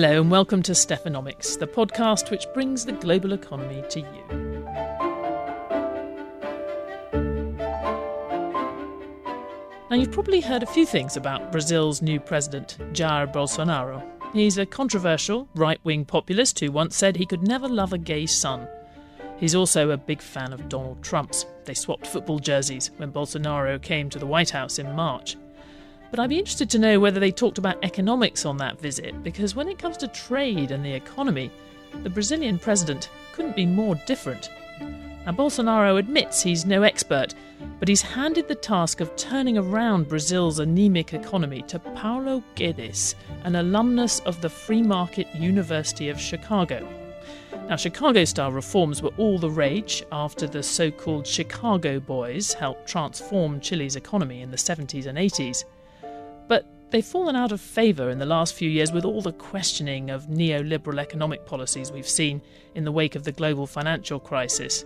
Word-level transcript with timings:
Hello, 0.00 0.20
and 0.20 0.30
welcome 0.30 0.62
to 0.62 0.70
Stephanomics, 0.70 1.58
the 1.58 1.66
podcast 1.66 2.30
which 2.30 2.46
brings 2.54 2.84
the 2.84 2.92
global 2.92 3.32
economy 3.32 3.82
to 3.90 3.98
you. 3.98 4.64
Now, 9.90 9.96
you've 9.96 10.12
probably 10.12 10.40
heard 10.40 10.62
a 10.62 10.66
few 10.66 10.86
things 10.86 11.16
about 11.16 11.50
Brazil's 11.50 12.00
new 12.00 12.20
president, 12.20 12.78
Jair 12.92 13.26
Bolsonaro. 13.32 14.00
He's 14.32 14.56
a 14.56 14.64
controversial 14.64 15.48
right 15.56 15.80
wing 15.82 16.04
populist 16.04 16.60
who 16.60 16.70
once 16.70 16.96
said 16.96 17.16
he 17.16 17.26
could 17.26 17.42
never 17.42 17.66
love 17.66 17.92
a 17.92 17.98
gay 17.98 18.26
son. 18.26 18.68
He's 19.38 19.56
also 19.56 19.90
a 19.90 19.96
big 19.96 20.22
fan 20.22 20.52
of 20.52 20.68
Donald 20.68 21.02
Trump's. 21.02 21.44
They 21.64 21.74
swapped 21.74 22.06
football 22.06 22.38
jerseys 22.38 22.92
when 22.98 23.10
Bolsonaro 23.10 23.82
came 23.82 24.10
to 24.10 24.20
the 24.20 24.26
White 24.26 24.50
House 24.50 24.78
in 24.78 24.94
March. 24.94 25.36
But 26.10 26.20
I'd 26.20 26.30
be 26.30 26.38
interested 26.38 26.70
to 26.70 26.78
know 26.78 26.98
whether 26.98 27.20
they 27.20 27.30
talked 27.30 27.58
about 27.58 27.82
economics 27.84 28.46
on 28.46 28.56
that 28.58 28.80
visit, 28.80 29.22
because 29.22 29.54
when 29.54 29.68
it 29.68 29.78
comes 29.78 29.96
to 29.98 30.08
trade 30.08 30.70
and 30.70 30.84
the 30.84 30.92
economy, 30.92 31.50
the 32.02 32.10
Brazilian 32.10 32.58
president 32.58 33.10
couldn't 33.32 33.56
be 33.56 33.66
more 33.66 33.94
different. 34.06 34.50
Now, 34.80 35.32
Bolsonaro 35.32 35.98
admits 35.98 36.42
he's 36.42 36.64
no 36.64 36.82
expert, 36.82 37.34
but 37.78 37.88
he's 37.88 38.00
handed 38.00 38.48
the 38.48 38.54
task 38.54 39.00
of 39.00 39.14
turning 39.16 39.58
around 39.58 40.08
Brazil's 40.08 40.58
anemic 40.58 41.12
economy 41.12 41.62
to 41.62 41.78
Paulo 41.78 42.42
Guedes, 42.56 43.14
an 43.44 43.56
alumnus 43.56 44.20
of 44.20 44.40
the 44.40 44.48
Free 44.48 44.82
Market 44.82 45.26
University 45.34 46.08
of 46.08 46.18
Chicago. 46.18 46.88
Now, 47.68 47.76
Chicago 47.76 48.24
style 48.24 48.52
reforms 48.52 49.02
were 49.02 49.12
all 49.18 49.38
the 49.38 49.50
rage 49.50 50.02
after 50.10 50.46
the 50.46 50.62
so 50.62 50.90
called 50.90 51.26
Chicago 51.26 52.00
Boys 52.00 52.54
helped 52.54 52.88
transform 52.88 53.60
Chile's 53.60 53.96
economy 53.96 54.40
in 54.40 54.50
the 54.50 54.56
70s 54.56 55.06
and 55.06 55.18
80s. 55.18 55.64
But 56.48 56.66
they've 56.90 57.04
fallen 57.04 57.36
out 57.36 57.52
of 57.52 57.60
favour 57.60 58.10
in 58.10 58.18
the 58.18 58.26
last 58.26 58.54
few 58.54 58.68
years 58.68 58.90
with 58.90 59.04
all 59.04 59.22
the 59.22 59.32
questioning 59.32 60.10
of 60.10 60.26
neoliberal 60.26 60.98
economic 60.98 61.46
policies 61.46 61.92
we've 61.92 62.08
seen 62.08 62.42
in 62.74 62.84
the 62.84 62.92
wake 62.92 63.14
of 63.14 63.24
the 63.24 63.32
global 63.32 63.66
financial 63.66 64.18
crisis. 64.18 64.84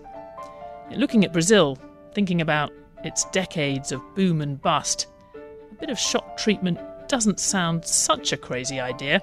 Looking 0.91 1.25
at 1.25 1.33
Brazil, 1.33 1.79
thinking 2.13 2.41
about 2.41 2.73
its 3.05 3.25
decades 3.27 3.93
of 3.93 4.03
boom 4.15 4.43
and 4.43 4.61
bust, 4.61 5.07
a 5.35 5.75
bit 5.75 5.91
of 5.91 5.99
shock 5.99 6.37
treatment 6.37 6.79
doesn't 7.09 7.41
sound 7.41 7.85
such 7.85 8.33
a 8.33 8.37
crazy 8.37 8.81
idea. 8.81 9.23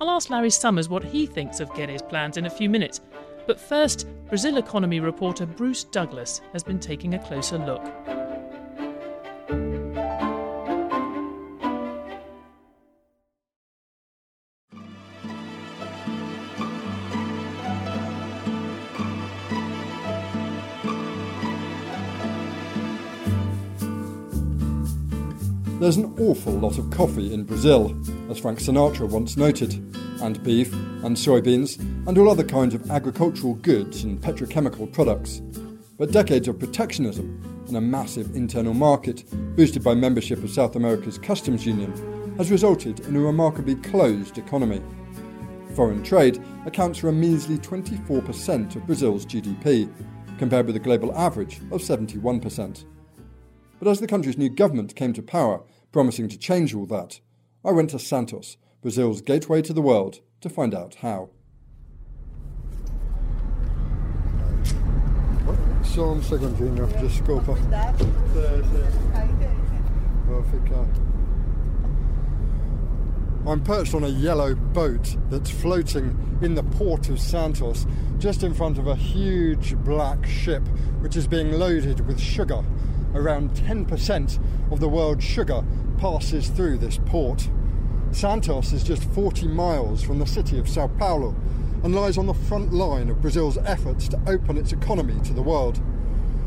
I'll 0.00 0.10
ask 0.10 0.30
Larry 0.30 0.50
Summers 0.50 0.88
what 0.88 1.04
he 1.04 1.26
thinks 1.26 1.60
of 1.60 1.70
Guedes' 1.70 2.08
plans 2.08 2.36
in 2.36 2.46
a 2.46 2.50
few 2.50 2.70
minutes. 2.70 3.00
But 3.46 3.60
first, 3.60 4.06
Brazil 4.28 4.56
economy 4.56 5.00
reporter 5.00 5.44
Bruce 5.44 5.84
Douglas 5.84 6.40
has 6.52 6.62
been 6.62 6.78
taking 6.78 7.14
a 7.14 7.18
closer 7.18 7.58
look. 7.58 7.82
There's 25.80 25.96
an 25.96 26.14
awful 26.20 26.52
lot 26.52 26.76
of 26.76 26.90
coffee 26.90 27.32
in 27.32 27.44
Brazil, 27.44 27.98
as 28.28 28.38
Frank 28.38 28.58
Sinatra 28.58 29.08
once 29.08 29.38
noted, 29.38 29.72
and 30.20 30.42
beef, 30.44 30.70
and 30.74 31.16
soybeans, 31.16 31.78
and 32.06 32.18
all 32.18 32.28
other 32.28 32.44
kinds 32.44 32.74
of 32.74 32.90
agricultural 32.90 33.54
goods 33.54 34.04
and 34.04 34.20
petrochemical 34.20 34.92
products. 34.92 35.40
But 35.96 36.12
decades 36.12 36.48
of 36.48 36.58
protectionism 36.58 37.64
and 37.66 37.78
a 37.78 37.80
massive 37.80 38.36
internal 38.36 38.74
market, 38.74 39.24
boosted 39.56 39.82
by 39.82 39.94
membership 39.94 40.44
of 40.44 40.50
South 40.50 40.76
America's 40.76 41.16
customs 41.16 41.64
union, 41.64 42.36
has 42.36 42.50
resulted 42.50 43.00
in 43.06 43.16
a 43.16 43.20
remarkably 43.20 43.76
closed 43.76 44.36
economy. 44.36 44.82
Foreign 45.74 46.02
trade 46.02 46.44
accounts 46.66 46.98
for 46.98 47.08
a 47.08 47.12
measly 47.12 47.56
24% 47.56 48.76
of 48.76 48.86
Brazil's 48.86 49.24
GDP, 49.24 49.90
compared 50.36 50.66
with 50.66 50.76
a 50.76 50.78
global 50.78 51.16
average 51.16 51.56
of 51.72 51.80
71%. 51.80 52.84
But 53.78 53.88
as 53.88 53.98
the 53.98 54.06
country's 54.06 54.36
new 54.36 54.50
government 54.50 54.94
came 54.94 55.14
to 55.14 55.22
power, 55.22 55.62
promising 55.92 56.28
to 56.28 56.38
change 56.38 56.74
all 56.74 56.86
that, 56.86 57.20
I 57.64 57.72
went 57.72 57.90
to 57.90 57.98
Santos, 57.98 58.56
Brazil's 58.82 59.20
gateway 59.20 59.62
to 59.62 59.72
the 59.72 59.82
world, 59.82 60.20
to 60.40 60.48
find 60.48 60.74
out 60.74 60.96
how. 60.96 61.30
Só 65.82 66.12
um 66.12 66.22
segundinho, 66.22 66.86
desculpa. 67.00 67.56
Vou 70.26 70.42
ficar. 70.44 70.86
I'm 73.46 73.64
perched 73.64 73.94
on 73.94 74.04
a 74.04 74.08
yellow 74.08 74.54
boat 74.54 75.16
that's 75.30 75.50
floating 75.50 76.38
in 76.42 76.54
the 76.54 76.62
port 76.62 77.08
of 77.08 77.18
Santos, 77.18 77.86
just 78.18 78.44
in 78.44 78.54
front 78.54 78.78
of 78.78 78.86
a 78.86 78.94
huge 78.94 79.74
black 79.78 80.24
ship 80.26 80.62
which 81.00 81.16
is 81.16 81.26
being 81.26 81.52
loaded 81.52 82.06
with 82.06 82.20
sugar 82.20 82.64
around 83.14 83.50
10% 83.52 84.72
of 84.72 84.80
the 84.80 84.88
world's 84.88 85.24
sugar 85.24 85.64
passes 85.98 86.48
through 86.48 86.78
this 86.78 86.98
port. 87.06 87.48
Santos 88.12 88.72
is 88.72 88.82
just 88.82 89.04
40 89.12 89.48
miles 89.48 90.02
from 90.02 90.18
the 90.18 90.26
city 90.26 90.58
of 90.58 90.68
Sao 90.68 90.88
Paulo 90.88 91.34
and 91.82 91.94
lies 91.94 92.18
on 92.18 92.26
the 92.26 92.34
front 92.34 92.72
line 92.72 93.08
of 93.08 93.22
Brazil's 93.22 93.58
efforts 93.58 94.08
to 94.08 94.20
open 94.26 94.56
its 94.56 94.72
economy 94.72 95.20
to 95.22 95.32
the 95.32 95.42
world. 95.42 95.80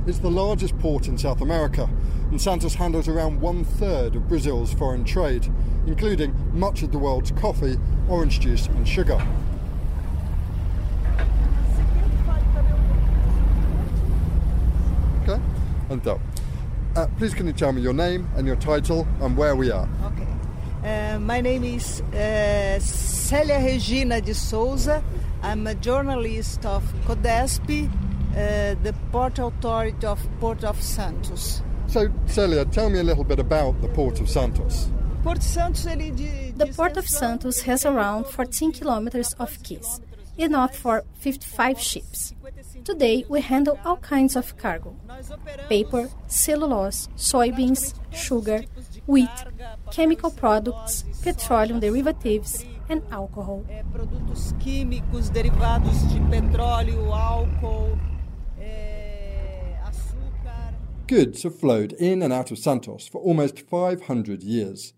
It's 0.06 0.20
the 0.20 0.30
largest 0.30 0.78
port 0.80 1.08
in 1.08 1.18
South 1.18 1.42
America, 1.42 1.90
and 2.30 2.42
Santos 2.42 2.76
handles 2.76 3.08
around 3.08 3.40
one 3.40 3.64
third 3.64 4.16
of 4.16 4.28
Brazil's 4.28 4.74
foreign 4.74 5.06
trade, 5.06 5.48
including 5.88 6.36
much 6.52 6.84
of 6.84 6.92
the 6.92 6.98
world's 6.98 7.32
coffee, 7.32 7.78
orange 8.10 8.42
juice, 8.42 8.68
and 8.68 8.88
sugar. 8.88 9.26
Okay, 15.24 15.42
and 15.90 16.06
up. 16.06 16.20
Uh, 16.96 17.08
please, 17.18 17.34
can 17.34 17.48
you 17.48 17.54
tell 17.54 17.72
me 17.72 17.82
your 17.82 17.94
name 17.94 18.28
and 18.36 18.46
your 18.46 18.56
title 18.56 19.08
and 19.22 19.36
where 19.36 19.56
we 19.56 19.72
are? 19.72 19.90
Okay. 20.06 20.28
Uh, 20.88 21.20
my 21.20 21.42
name 21.42 21.64
is 21.64 22.02
uh, 22.14 22.78
Célia 22.80 23.64
Regina 23.66 24.22
de 24.22 24.34
Souza. 24.36 25.04
I'm 25.42 25.66
a 25.66 25.74
journalist 25.74 26.64
of 26.68 26.84
CODESP, 27.08 27.90
uh, 27.90 28.76
the 28.84 28.94
Port 29.12 29.40
Authority 29.40 30.06
of 30.06 30.20
Port 30.40 30.64
of 30.64 30.80
Santos. 30.84 31.64
So, 31.88 32.10
Celia, 32.28 32.66
tell 32.66 32.92
me 32.92 33.00
a 33.00 33.04
little 33.04 33.24
bit 33.24 33.40
about 33.40 33.82
the 33.82 33.88
Port 33.88 34.20
of 34.20 34.30
Santos. 34.30 34.92
Port 35.24 35.42
Santos, 35.42 35.86
the 35.86 36.74
Port 36.76 36.98
of 36.98 37.08
Santos 37.08 37.62
has 37.62 37.86
around 37.88 38.28
14 38.28 38.72
kilometers 38.72 39.34
of 39.40 39.58
quays, 39.64 40.00
enough 40.38 40.76
for 40.76 41.04
55 41.16 41.80
ships. 41.80 42.34
Today, 42.84 43.24
we 43.30 43.40
handle 43.40 43.80
all 43.86 43.96
kinds 43.98 44.36
of 44.36 44.58
cargo 44.58 44.94
paper, 45.70 46.10
cellulose, 46.28 47.08
soybeans, 47.16 47.94
sugar, 48.12 48.66
wheat, 49.08 49.30
chemical 49.92 50.30
products, 50.30 51.06
petroleum 51.24 51.80
derivatives, 51.80 52.66
and 52.90 53.02
alcohol. 53.10 53.64
Produtos 53.94 54.54
químicos 54.60 55.30
derivados 55.32 56.10
de 56.12 56.20
petróleo, 56.30 57.14
álcool, 57.14 57.98
açúcar. 59.86 60.74
Goods 61.08 61.44
have 61.44 61.58
flowed 61.58 61.94
in 61.94 62.22
and 62.22 62.34
out 62.34 62.52
of 62.52 62.60
Santos 62.60 63.08
for 63.08 63.22
almost 63.22 63.62
500 63.62 64.44
years. 64.44 64.94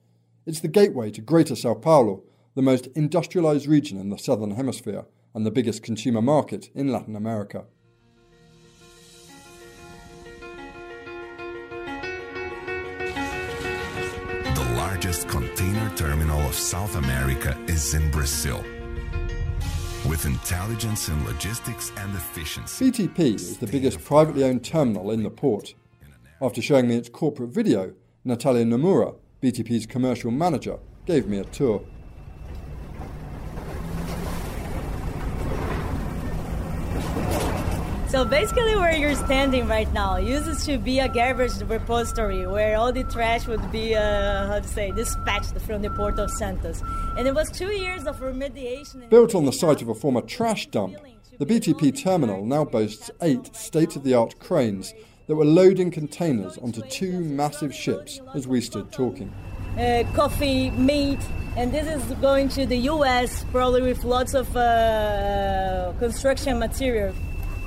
It's 0.48 0.60
the 0.60 0.68
gateway 0.68 1.12
to 1.12 1.22
Greater 1.22 1.56
Sao 1.56 1.76
Paulo, 1.76 2.24
the 2.56 2.64
most 2.64 2.88
industrialized 2.96 3.68
region 3.68 4.00
in 4.00 4.10
the 4.10 4.18
southern 4.18 4.52
hemisphere 4.52 5.06
and 5.36 5.46
the 5.46 5.52
biggest 5.52 5.84
consumer 5.84 6.22
market 6.22 6.70
in 6.74 6.92
Latin 6.92 7.16
America. 7.16 7.66
Largest 15.16 15.30
container 15.30 15.90
terminal 15.96 16.42
of 16.42 16.54
South 16.54 16.98
America 16.98 17.58
is 17.68 17.94
in 17.94 18.12
Brazil. 18.12 18.62
With 20.10 20.26
intelligence 20.26 21.08
in 21.08 21.26
logistics 21.26 21.94
and 21.98 22.14
efficiency. 22.16 22.92
BTP 22.92 23.20
is 23.36 23.58
the 23.58 23.68
biggest 23.68 24.04
privately 24.04 24.44
owned 24.44 24.66
terminal 24.66 25.12
in 25.12 25.24
the 25.24 25.30
port. 25.30 25.74
After 26.42 26.62
showing 26.62 26.90
me 26.90 26.98
its 26.98 27.08
corporate 27.08 27.52
video, 27.52 27.94
Natalia 28.26 28.66
Nomura, 28.66 29.16
BTP's 29.42 29.86
commercial 29.86 30.32
manager, 30.32 30.80
gave 31.06 31.28
me 31.28 31.38
a 31.38 31.46
tour. 31.46 31.82
So 38.08 38.24
basically 38.24 38.76
where 38.76 38.96
you're 38.96 39.16
standing 39.16 39.68
right 39.68 39.92
now 39.92 40.18
used 40.18 40.66
to 40.66 40.78
be 40.78 41.00
a 41.00 41.10
garbage 41.10 41.60
repository 41.64 42.46
where 42.48 42.78
all 42.78 42.94
the 42.94 43.04
trash 43.04 43.46
would 43.48 43.72
be, 43.72 43.94
uh, 43.96 44.48
how 44.48 44.60
to 44.60 44.68
say, 44.68 44.92
dispatched 44.92 45.60
from 45.62 45.82
the 45.82 45.90
port 45.90 46.18
of 46.20 46.32
Santos. 46.32 46.82
And 47.18 47.28
it 47.28 47.36
was 47.36 47.52
two 47.52 47.72
years 47.74 48.06
of 48.06 48.20
remediation. 48.20 49.10
Built 49.10 49.36
on 49.36 49.46
the 49.46 49.52
site 49.52 49.82
of 49.82 49.90
a 49.90 49.96
former 49.96 50.22
trash 50.22 50.68
dump, 50.68 50.96
the 51.40 51.46
BTP 51.46 52.02
terminal 52.02 52.46
now 52.46 52.64
boasts 52.64 53.12
eight 53.22 53.54
state-of-the-art 53.56 54.40
cranes 54.40 54.94
that 55.28 55.36
were 55.36 55.44
loading 55.44 55.92
containers 55.92 56.58
onto 56.60 56.82
two 56.84 57.20
massive 57.20 57.74
ships 57.74 58.22
as 58.34 58.48
we 58.48 58.62
stood 58.62 58.92
talking. 58.92 59.34
uh, 59.78 60.04
coffee, 60.14 60.70
meat, 60.72 61.20
and 61.58 61.74
this 61.74 61.88
is 61.88 62.04
going 62.20 62.48
to 62.50 62.66
the 62.66 62.78
U.S. 62.94 63.44
probably 63.52 63.82
with 63.82 64.06
lots 64.06 64.34
of 64.34 64.56
uh, 64.56 65.92
construction 66.00 66.60
material. 66.60 67.14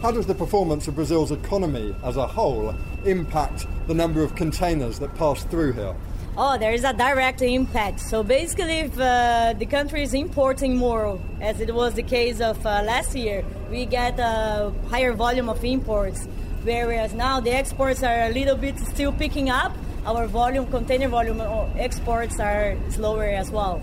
How 0.01 0.13
does 0.13 0.27
the 0.27 0.35
performance 0.35 0.87
of 0.87 0.95
Brazil's 0.95 1.33
economy 1.33 1.93
as 2.05 2.17
a 2.17 2.25
whole 2.25 2.73
impact 3.05 3.67
the 3.89 3.95
number 3.95 4.23
of 4.23 4.37
containers 4.37 5.01
that 5.01 5.13
pass 5.17 5.43
through 5.43 5.73
here? 5.73 5.93
Oh, 6.37 6.57
there 6.57 6.73
is 6.73 6.85
a 6.85 6.93
direct 6.93 7.43
impact. 7.43 7.99
So 7.99 8.23
basically, 8.23 8.79
if 8.79 8.97
uh, 8.97 9.55
the 9.59 9.67
country 9.67 10.05
is 10.05 10.15
importing 10.15 10.77
more, 10.77 11.19
as 11.41 11.61
it 11.61 11.75
was 11.75 11.95
the 11.95 12.05
case 12.05 12.41
of 12.41 12.65
uh, 12.65 12.83
last 12.85 13.17
year, 13.17 13.45
we 13.73 13.87
get 13.87 14.21
a 14.21 14.73
higher 14.89 15.15
volume 15.15 15.49
of 15.49 15.65
imports. 15.65 16.29
Whereas 16.63 17.13
now 17.13 17.41
the 17.41 17.51
exports 17.51 18.05
are 18.05 18.23
a 18.23 18.31
little 18.31 18.57
bit 18.57 18.79
still 18.79 19.11
picking 19.11 19.51
up, 19.51 19.73
our 20.07 20.29
volume, 20.29 20.69
container 20.69 21.09
volume 21.09 21.41
uh, 21.41 21.67
exports 21.77 22.39
are 22.39 22.77
slower 22.91 23.25
as 23.25 23.51
well. 23.51 23.83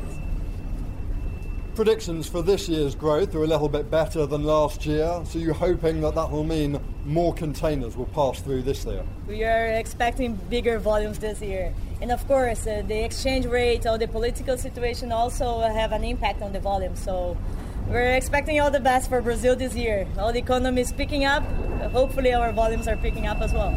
Predictions 1.75 2.29
for 2.29 2.41
this 2.41 2.69
year's 2.69 2.95
growth 2.95 3.35
are 3.35 3.43
a 3.43 3.47
little 3.47 3.67
bit 3.67 3.91
better 3.91 4.25
than 4.25 4.45
last 4.45 4.85
year, 4.85 5.21
so 5.25 5.37
you're 5.37 5.53
hoping 5.53 5.99
that 5.99 6.15
that 6.15 6.31
will 6.31 6.45
mean 6.45 6.79
more 7.03 7.33
containers 7.33 7.97
will 7.97 8.05
pass 8.05 8.39
through 8.39 8.61
this 8.61 8.85
year? 8.85 9.03
We 9.27 9.43
are 9.43 9.65
expecting 9.65 10.35
bigger 10.49 10.79
volumes 10.79 11.19
this 11.19 11.41
year. 11.41 11.73
And 12.01 12.13
of 12.13 12.25
course, 12.29 12.65
uh, 12.65 12.83
the 12.87 13.03
exchange 13.03 13.45
rate 13.45 13.85
or 13.85 13.97
the 13.97 14.07
political 14.07 14.57
situation 14.57 15.11
also 15.11 15.59
have 15.59 15.91
an 15.91 16.05
impact 16.05 16.41
on 16.41 16.53
the 16.53 16.61
volume. 16.61 16.95
So 16.95 17.35
we're 17.89 18.15
expecting 18.15 18.61
all 18.61 18.71
the 18.71 18.79
best 18.79 19.09
for 19.09 19.21
Brazil 19.21 19.57
this 19.57 19.75
year. 19.75 20.07
All 20.17 20.31
the 20.31 20.39
economy 20.39 20.79
is 20.79 20.93
picking 20.93 21.25
up. 21.25 21.43
Hopefully, 21.91 22.33
our 22.33 22.53
volumes 22.53 22.87
are 22.87 22.95
picking 22.95 23.27
up 23.27 23.41
as 23.41 23.51
well. 23.51 23.73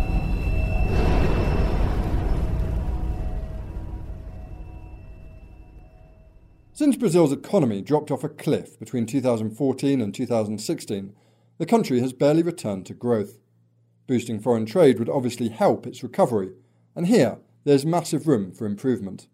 Since 6.78 6.94
Brazil's 6.94 7.32
economy 7.32 7.82
dropped 7.82 8.12
off 8.12 8.22
a 8.22 8.28
cliff 8.28 8.78
between 8.78 9.04
2014 9.04 10.00
and 10.00 10.14
2016, 10.14 11.12
the 11.58 11.66
country 11.66 11.98
has 11.98 12.12
barely 12.12 12.44
returned 12.44 12.86
to 12.86 12.94
growth. 12.94 13.40
Boosting 14.06 14.38
foreign 14.38 14.64
trade 14.64 15.00
would 15.00 15.08
obviously 15.08 15.48
help 15.48 15.88
its 15.88 16.04
recovery, 16.04 16.52
and 16.94 17.08
here 17.08 17.38
there's 17.64 17.84
massive 17.84 18.28
room 18.28 18.52
for 18.52 18.64
improvement. 18.64 19.26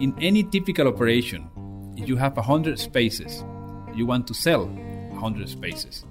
In 0.00 0.14
any 0.18 0.44
typical 0.44 0.88
operation, 0.88 1.50
if 1.94 2.08
you 2.08 2.16
have 2.16 2.38
100 2.38 2.78
spaces, 2.78 3.44
you 3.92 4.06
want 4.06 4.26
to 4.28 4.32
sell 4.32 4.64
100 4.64 5.46
spaces. 5.46 6.06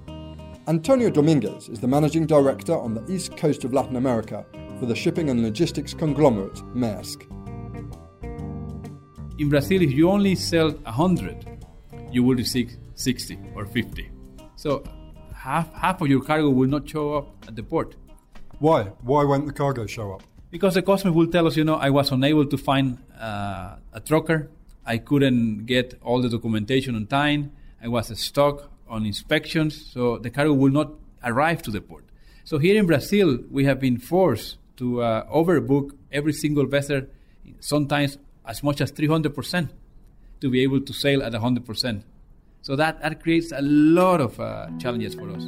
Antonio 0.68 1.08
Dominguez 1.08 1.70
is 1.70 1.80
the 1.80 1.88
managing 1.88 2.26
director 2.26 2.76
on 2.76 2.92
the 2.92 3.02
east 3.10 3.38
coast 3.38 3.64
of 3.64 3.72
Latin 3.72 3.96
America 3.96 4.44
for 4.78 4.84
the 4.84 4.94
shipping 4.94 5.30
and 5.30 5.42
logistics 5.42 5.94
conglomerate 5.94 6.56
Maersk. 6.76 7.22
In 9.38 9.48
Brazil, 9.48 9.80
if 9.80 9.92
you 9.92 10.10
only 10.10 10.34
sell 10.34 10.70
100, 10.70 11.66
you 12.12 12.22
will 12.22 12.36
receive 12.36 12.76
60 12.96 13.38
or 13.54 13.64
50. 13.64 14.10
So 14.56 14.84
half, 15.34 15.72
half 15.72 16.02
of 16.02 16.08
your 16.08 16.20
cargo 16.20 16.50
will 16.50 16.68
not 16.68 16.86
show 16.86 17.14
up 17.14 17.46
at 17.48 17.56
the 17.56 17.62
port. 17.62 17.96
Why? 18.58 18.82
Why 19.00 19.24
won't 19.24 19.46
the 19.46 19.54
cargo 19.54 19.86
show 19.86 20.12
up? 20.12 20.22
Because 20.50 20.74
the 20.74 20.82
customer 20.82 21.14
will 21.14 21.28
tell 21.28 21.46
us, 21.46 21.56
you 21.56 21.64
know, 21.64 21.76
I 21.76 21.88
was 21.88 22.12
unable 22.12 22.44
to 22.44 22.58
find 22.58 22.98
uh, 23.18 23.76
a 23.94 24.00
trucker. 24.04 24.50
I 24.84 24.98
couldn't 24.98 25.64
get 25.64 25.98
all 26.02 26.20
the 26.20 26.28
documentation 26.28 26.94
on 26.94 27.06
time. 27.06 27.52
I 27.82 27.88
was 27.88 28.06
stuck 28.20 28.70
on 28.88 29.06
inspections, 29.06 29.90
so 29.92 30.18
the 30.18 30.30
cargo 30.30 30.52
will 30.52 30.72
not 30.72 30.92
arrive 31.24 31.62
to 31.62 31.70
the 31.70 31.80
port. 31.80 32.04
So 32.44 32.58
here 32.58 32.78
in 32.78 32.86
Brazil, 32.86 33.38
we 33.50 33.64
have 33.64 33.78
been 33.80 33.98
forced 33.98 34.56
to 34.76 35.02
uh, 35.02 35.26
overbook 35.30 35.90
every 36.10 36.32
single 36.32 36.66
vessel, 36.66 37.02
sometimes 37.60 38.18
as 38.46 38.62
much 38.62 38.80
as 38.80 38.90
300%, 38.92 39.68
to 40.40 40.50
be 40.50 40.62
able 40.62 40.80
to 40.80 40.92
sail 40.92 41.22
at 41.22 41.32
100%. 41.32 42.02
So 42.62 42.76
that, 42.76 43.02
that 43.02 43.22
creates 43.22 43.52
a 43.52 43.60
lot 43.62 44.20
of 44.20 44.38
uh, 44.40 44.68
challenges 44.78 45.14
for 45.14 45.30
us. 45.30 45.42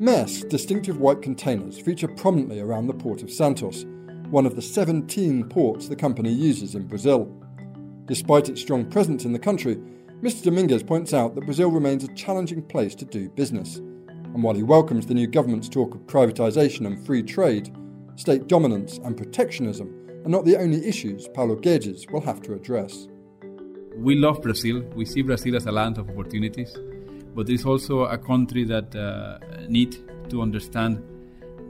Maersk's 0.00 0.44
distinctive 0.44 0.98
white 0.98 1.22
containers 1.22 1.78
feature 1.78 2.08
prominently 2.08 2.60
around 2.60 2.86
the 2.86 2.94
port 2.94 3.22
of 3.22 3.30
Santos, 3.30 3.84
one 4.30 4.46
of 4.46 4.54
the 4.54 4.62
17 4.62 5.48
ports 5.48 5.88
the 5.88 5.96
company 5.96 6.32
uses 6.32 6.74
in 6.74 6.86
Brazil. 6.86 7.34
Despite 8.06 8.48
its 8.48 8.60
strong 8.60 8.88
presence 8.88 9.24
in 9.24 9.32
the 9.32 9.38
country, 9.38 9.78
Mr. 10.22 10.42
Dominguez 10.42 10.82
points 10.82 11.14
out 11.14 11.36
that 11.36 11.44
Brazil 11.44 11.70
remains 11.70 12.02
a 12.02 12.12
challenging 12.14 12.60
place 12.60 12.96
to 12.96 13.04
do 13.04 13.28
business. 13.30 13.76
And 13.76 14.42
while 14.42 14.56
he 14.56 14.64
welcomes 14.64 15.06
the 15.06 15.14
new 15.14 15.28
government's 15.28 15.68
talk 15.68 15.94
of 15.94 16.00
privatisation 16.08 16.88
and 16.88 17.06
free 17.06 17.22
trade, 17.22 17.72
state 18.16 18.48
dominance 18.48 18.98
and 18.98 19.16
protectionism 19.16 19.94
are 20.24 20.28
not 20.28 20.44
the 20.44 20.56
only 20.56 20.84
issues 20.84 21.28
Paulo 21.28 21.54
Guedes 21.54 22.10
will 22.10 22.20
have 22.20 22.42
to 22.42 22.54
address. 22.54 23.06
We 23.94 24.16
love 24.16 24.42
Brazil. 24.42 24.80
We 24.96 25.04
see 25.04 25.22
Brazil 25.22 25.54
as 25.54 25.66
a 25.66 25.72
land 25.72 25.98
of 25.98 26.10
opportunities, 26.10 26.76
but 27.36 27.48
it's 27.48 27.64
also 27.64 28.00
a 28.06 28.18
country 28.18 28.64
that 28.64 28.96
uh, 28.96 29.38
to 30.30 30.42
understand 30.42 31.00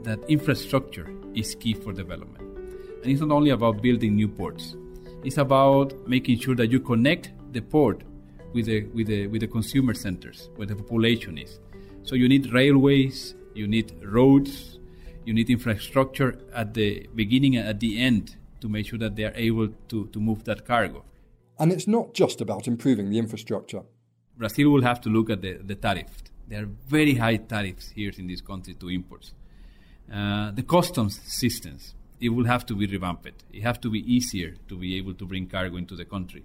that 0.01 0.19
infrastructure 0.27 1.07
is 1.35 1.53
key 1.53 1.75
for 1.75 1.93
development. 1.93 2.49
And 3.03 3.11
it's 3.11 3.21
not 3.21 3.29
only 3.29 3.51
about 3.51 3.83
building 3.83 4.15
new 4.15 4.27
ports. 4.27 4.75
It's 5.23 5.37
about 5.37 5.93
making 6.07 6.39
sure 6.39 6.55
that 6.55 6.71
you 6.71 6.79
connect 6.79 7.29
the 7.53 7.61
port 7.61 8.03
with 8.53 8.65
the 8.65 8.85
with 8.93 9.07
the 9.07 9.27
with 9.27 9.41
the 9.41 9.47
consumer 9.47 9.93
centers 9.93 10.49
where 10.55 10.67
the 10.67 10.75
population 10.75 11.37
is. 11.37 11.59
So 12.03 12.15
you 12.15 12.27
need 12.27 12.51
railways, 12.51 13.35
you 13.53 13.67
need 13.67 13.93
roads, 14.03 14.79
you 15.25 15.33
need 15.33 15.49
infrastructure 15.49 16.39
at 16.53 16.73
the 16.73 17.07
beginning 17.13 17.55
and 17.55 17.67
at 17.67 17.79
the 17.79 18.01
end 18.01 18.35
to 18.61 18.69
make 18.69 18.87
sure 18.87 18.99
that 18.99 19.15
they 19.15 19.25
are 19.25 19.33
able 19.35 19.69
to, 19.89 20.07
to 20.07 20.19
move 20.19 20.43
that 20.45 20.65
cargo. 20.65 21.03
And 21.59 21.71
it's 21.71 21.87
not 21.87 22.13
just 22.13 22.41
about 22.41 22.67
improving 22.67 23.09
the 23.09 23.19
infrastructure. 23.19 23.83
Brazil 24.37 24.69
will 24.69 24.81
have 24.81 25.01
to 25.01 25.09
look 25.09 25.29
at 25.29 25.41
the, 25.41 25.53
the 25.63 25.75
tariff. 25.75 26.23
There 26.47 26.63
are 26.63 26.69
very 26.87 27.15
high 27.15 27.37
tariffs 27.37 27.89
here 27.89 28.11
in 28.17 28.27
this 28.27 28.41
country 28.41 28.73
to 28.75 28.89
imports. 28.89 29.33
Uh, 30.11 30.51
the 30.51 30.63
customs 30.63 31.19
systems, 31.25 31.93
it 32.19 32.29
will 32.29 32.45
have 32.45 32.65
to 32.65 32.75
be 32.75 32.87
revamped. 32.87 33.43
It 33.53 33.61
have 33.61 33.79
to 33.81 33.89
be 33.89 33.99
easier 34.11 34.55
to 34.67 34.77
be 34.77 34.97
able 34.97 35.13
to 35.13 35.25
bring 35.25 35.47
cargo 35.47 35.77
into 35.77 35.95
the 35.95 36.05
country. 36.05 36.43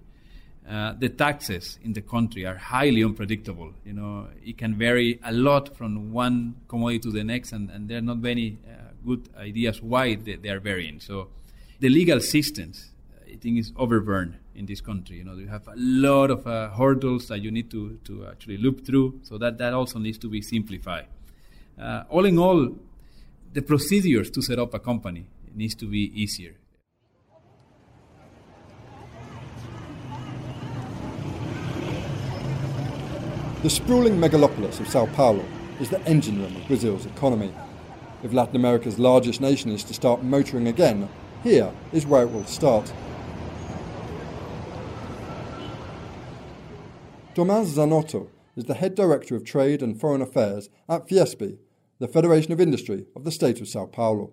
Uh, 0.67 0.93
the 0.97 1.09
taxes 1.09 1.77
in 1.83 1.93
the 1.93 2.01
country 2.01 2.45
are 2.45 2.55
highly 2.55 3.03
unpredictable. 3.03 3.71
You 3.85 3.93
know, 3.93 4.27
it 4.43 4.57
can 4.57 4.75
vary 4.75 5.19
a 5.23 5.31
lot 5.31 5.77
from 5.77 6.11
one 6.11 6.55
commodity 6.67 6.99
to 6.99 7.11
the 7.11 7.23
next, 7.23 7.51
and, 7.51 7.69
and 7.69 7.87
there 7.87 7.99
are 7.99 8.01
not 8.01 8.17
many 8.17 8.57
uh, 8.67 8.71
good 9.05 9.29
ideas 9.37 9.81
why 9.81 10.15
they, 10.15 10.35
they, 10.35 10.49
are 10.49 10.59
varying. 10.59 10.99
So, 10.99 11.27
the 11.79 11.89
legal 11.89 12.19
systems, 12.19 12.89
I 13.31 13.35
think, 13.35 13.59
is 13.59 13.73
overburdened 13.77 14.37
in 14.55 14.65
this 14.65 14.81
country. 14.81 15.17
You 15.17 15.25
know, 15.25 15.35
you 15.35 15.47
have 15.47 15.67
a 15.67 15.75
lot 15.75 16.31
of 16.31 16.47
uh, 16.47 16.69
hurdles 16.69 17.27
that 17.27 17.41
you 17.41 17.51
need 17.51 17.69
to, 17.71 17.99
to 18.05 18.25
actually 18.27 18.57
loop 18.57 18.85
through. 18.85 19.19
So 19.23 19.37
that 19.37 19.57
that 19.59 19.73
also 19.73 19.99
needs 19.99 20.17
to 20.19 20.29
be 20.29 20.41
simplified. 20.41 21.07
Uh, 21.79 22.03
all 22.09 22.25
in 22.25 22.39
all, 22.39 22.75
the 23.53 23.61
procedures 23.61 24.29
to 24.31 24.41
set 24.41 24.59
up 24.59 24.73
a 24.73 24.79
company 24.79 25.27
needs 25.53 25.75
to 25.75 25.85
be 25.85 26.11
easier. 26.19 26.55
The 33.65 33.71
sprawling 33.71 34.19
megalopolis 34.19 34.79
of 34.79 34.87
Sao 34.87 35.07
Paulo 35.07 35.43
is 35.79 35.89
the 35.89 35.99
engine 36.05 36.39
room 36.39 36.55
of 36.55 36.67
Brazil's 36.67 37.07
economy. 37.07 37.51
If 38.21 38.31
Latin 38.31 38.55
America's 38.55 38.99
largest 38.99 39.41
nation 39.41 39.71
is 39.71 39.83
to 39.85 39.93
start 39.95 40.23
motoring 40.23 40.67
again, 40.67 41.09
here 41.41 41.71
is 41.91 42.05
where 42.05 42.21
it 42.21 42.31
will 42.31 42.45
start. 42.45 42.93
Tomás 47.33 47.73
Zanotto 47.73 48.27
is 48.55 48.65
the 48.65 48.75
head 48.75 48.93
director 48.93 49.35
of 49.35 49.43
trade 49.43 49.81
and 49.81 49.99
foreign 49.99 50.21
affairs 50.21 50.69
at 50.87 51.07
Fiesp, 51.07 51.57
the 51.97 52.07
Federation 52.07 52.53
of 52.53 52.61
Industry 52.61 53.07
of 53.15 53.23
the 53.23 53.31
state 53.31 53.61
of 53.61 53.67
Sao 53.67 53.87
Paulo. 53.87 54.31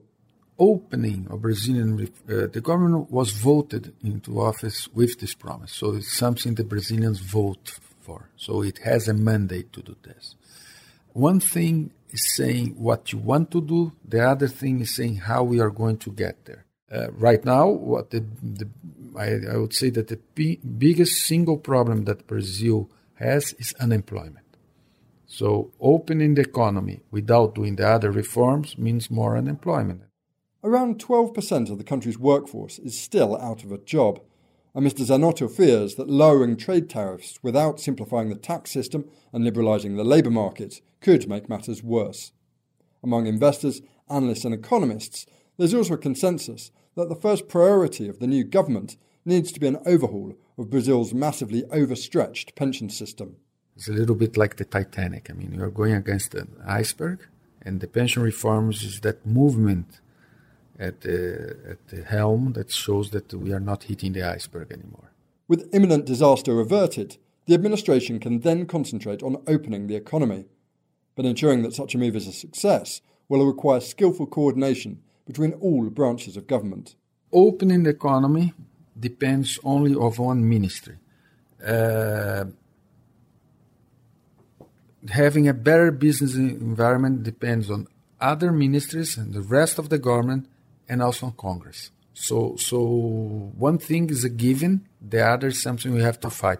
Opening 0.58 1.26
of 1.30 1.40
Brazilian, 1.40 2.06
uh, 2.28 2.48
the 2.52 2.60
government 2.60 3.10
was 3.10 3.30
voted 3.30 3.94
into 4.04 4.42
office 4.42 4.88
with 4.88 5.20
this 5.20 5.34
promise, 5.34 5.72
so 5.72 5.94
it's 5.94 6.12
something 6.12 6.54
the 6.54 6.64
Brazilians 6.64 7.20
vote 7.20 7.78
for. 8.02 8.30
So 8.36 8.62
it 8.62 8.78
has 8.78 9.08
a 9.08 9.14
mandate 9.14 9.72
to 9.74 9.82
do 9.82 9.96
this. 10.02 10.34
One 11.12 11.40
thing 11.40 11.90
is 12.10 12.34
saying 12.34 12.74
what 12.78 13.12
you 13.12 13.18
want 13.18 13.50
to 13.52 13.60
do, 13.60 13.92
the 14.04 14.20
other 14.20 14.48
thing 14.48 14.80
is 14.80 14.94
saying 14.94 15.16
how 15.16 15.42
we 15.44 15.60
are 15.60 15.70
going 15.70 15.98
to 15.98 16.10
get 16.10 16.44
there. 16.44 16.64
Uh, 16.90 17.10
right 17.12 17.42
now, 17.44 17.68
what 17.68 18.10
the, 18.10 18.24
the 18.42 18.68
I, 19.18 19.54
I, 19.54 19.56
would 19.56 19.72
say 19.72 19.88
that 19.90 20.08
the 20.08 20.16
p- 20.16 20.60
biggest 20.78 21.24
single 21.24 21.56
problem 21.56 22.04
that 22.04 22.26
Brazil 22.26 22.90
has 23.14 23.54
is 23.58 23.74
unemployment. 23.80 24.38
So 25.26 25.70
opening 25.80 26.34
the 26.34 26.42
economy 26.42 27.00
without 27.10 27.54
doing 27.54 27.76
the 27.76 27.88
other 27.88 28.10
reforms 28.10 28.76
means 28.76 29.10
more 29.10 29.38
unemployment. 29.38 30.02
Around 30.62 30.98
12% 30.98 31.70
of 31.70 31.78
the 31.78 31.84
country's 31.84 32.18
workforce 32.18 32.78
is 32.78 33.00
still 33.00 33.36
out 33.38 33.64
of 33.64 33.72
a 33.72 33.78
job, 33.78 34.20
and 34.74 34.86
Mr. 34.86 35.04
Zanotto 35.04 35.50
fears 35.50 35.96
that 35.96 36.08
lowering 36.08 36.56
trade 36.56 36.88
tariffs 36.88 37.38
without 37.42 37.80
simplifying 37.80 38.30
the 38.30 38.36
tax 38.36 38.70
system 38.70 39.04
and 39.32 39.44
liberalising 39.44 39.96
the 39.96 40.04
labour 40.04 40.30
market 40.30 40.80
could 41.00 41.28
make 41.28 41.48
matters 41.48 41.82
worse. 41.82 42.32
Among 43.02 43.26
investors, 43.26 43.82
analysts, 44.08 44.44
and 44.44 44.54
economists, 44.54 45.26
there's 45.58 45.74
also 45.74 45.94
a 45.94 45.98
consensus 45.98 46.70
that 46.96 47.08
the 47.08 47.16
first 47.16 47.48
priority 47.48 48.08
of 48.08 48.18
the 48.18 48.26
new 48.26 48.44
government 48.44 48.96
needs 49.24 49.52
to 49.52 49.60
be 49.60 49.66
an 49.66 49.78
overhaul 49.86 50.34
of 50.58 50.70
Brazil's 50.70 51.14
massively 51.14 51.64
overstretched 51.70 52.54
pension 52.54 52.88
system. 52.88 53.36
It's 53.76 53.88
a 53.88 53.92
little 53.92 54.14
bit 54.14 54.36
like 54.36 54.56
the 54.56 54.64
Titanic. 54.64 55.30
I 55.30 55.34
mean, 55.34 55.52
you're 55.52 55.70
going 55.70 55.94
against 55.94 56.34
an 56.34 56.56
iceberg, 56.66 57.26
and 57.62 57.80
the 57.80 57.86
pension 57.86 58.22
reforms 58.22 58.82
is 58.82 59.00
that 59.00 59.24
movement 59.24 60.00
at 60.78 61.02
the, 61.02 61.56
at 61.68 61.88
the 61.88 62.02
helm 62.02 62.52
that 62.54 62.70
shows 62.70 63.10
that 63.10 63.32
we 63.34 63.52
are 63.52 63.60
not 63.60 63.84
hitting 63.84 64.12
the 64.12 64.26
iceberg 64.26 64.72
anymore. 64.72 65.12
With 65.48 65.68
imminent 65.74 66.06
disaster 66.06 66.60
averted, 66.60 67.18
the 67.46 67.54
administration 67.54 68.18
can 68.18 68.40
then 68.40 68.66
concentrate 68.66 69.22
on 69.22 69.42
opening 69.46 69.86
the 69.86 69.96
economy. 69.96 70.46
But 71.14 71.26
ensuring 71.26 71.62
that 71.62 71.74
such 71.74 71.94
a 71.94 71.98
move 71.98 72.16
is 72.16 72.26
a 72.26 72.32
success 72.32 73.02
will 73.28 73.46
require 73.46 73.80
skillful 73.80 74.26
coordination 74.26 75.02
between 75.26 75.52
all 75.54 75.88
branches 75.90 76.36
of 76.36 76.46
government. 76.46 76.96
Opening 77.32 77.82
the 77.82 77.90
economy 77.90 78.54
depends 78.98 79.58
only 79.64 79.94
of 79.94 80.18
one 80.18 80.48
ministry. 80.48 80.96
Uh, 81.64 82.44
having 85.10 85.48
a 85.48 85.54
better 85.54 85.90
business 85.90 86.34
environment 86.34 87.22
depends 87.22 87.70
on 87.70 87.86
other 88.20 88.52
ministries 88.52 89.16
and 89.16 89.32
the 89.32 89.40
rest 89.40 89.78
of 89.78 89.88
the 89.88 89.98
government 89.98 90.48
and 90.92 91.00
also 91.00 91.24
on 91.26 91.32
Congress. 91.32 91.90
So, 92.12 92.56
so 92.56 92.78
one 93.66 93.78
thing 93.78 94.10
is 94.10 94.24
a 94.24 94.28
given, 94.28 94.86
the 95.00 95.22
other 95.26 95.48
is 95.48 95.62
something 95.62 95.90
we 95.94 96.02
have 96.02 96.20
to 96.20 96.28
fight. 96.28 96.58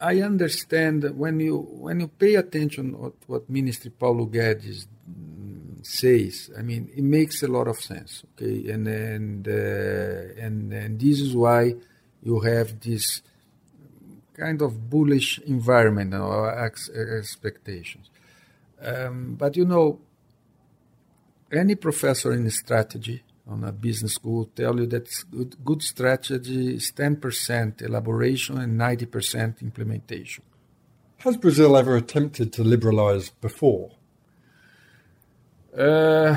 I 0.00 0.22
understand 0.22 1.02
that 1.02 1.14
when 1.16 1.40
you 1.40 1.56
when 1.86 1.96
you 2.00 2.08
pay 2.08 2.36
attention 2.36 2.92
to 2.92 3.12
what 3.26 3.50
Minister 3.50 3.90
Paulo 3.90 4.24
Guedes 4.26 4.86
says, 5.82 6.50
I 6.56 6.62
mean, 6.62 6.82
it 6.96 7.02
makes 7.02 7.42
a 7.42 7.48
lot 7.48 7.66
of 7.66 7.78
sense. 7.80 8.12
Okay, 8.32 8.70
and 8.70 8.86
and 8.86 9.48
uh, 9.48 10.44
and 10.44 10.72
and 10.72 10.98
this 10.98 11.20
is 11.20 11.32
why 11.44 11.74
you 12.22 12.40
have 12.40 12.80
this 12.80 13.22
kind 14.42 14.62
of 14.62 14.88
bullish 14.88 15.38
environment 15.40 16.14
or 16.14 16.38
expectations. 17.20 18.06
Um, 18.80 19.34
but 19.34 19.56
you 19.56 19.66
know, 19.66 20.00
any 21.52 21.74
professor 21.74 22.32
in 22.32 22.48
strategy 22.50 23.22
on 23.46 23.64
a 23.64 23.72
business 23.72 24.14
school 24.14 24.36
will 24.36 24.44
tell 24.46 24.78
you 24.78 24.86
that 24.86 25.08
good, 25.30 25.56
good 25.64 25.82
strategy 25.82 26.74
is 26.74 26.92
10% 26.92 27.82
elaboration 27.82 28.58
and 28.58 28.78
90% 28.78 29.60
implementation. 29.60 30.44
Has 31.18 31.36
Brazil 31.36 31.76
ever 31.76 31.96
attempted 31.96 32.52
to 32.54 32.62
liberalize 32.62 33.30
before? 33.30 33.90
Uh, 35.76 36.36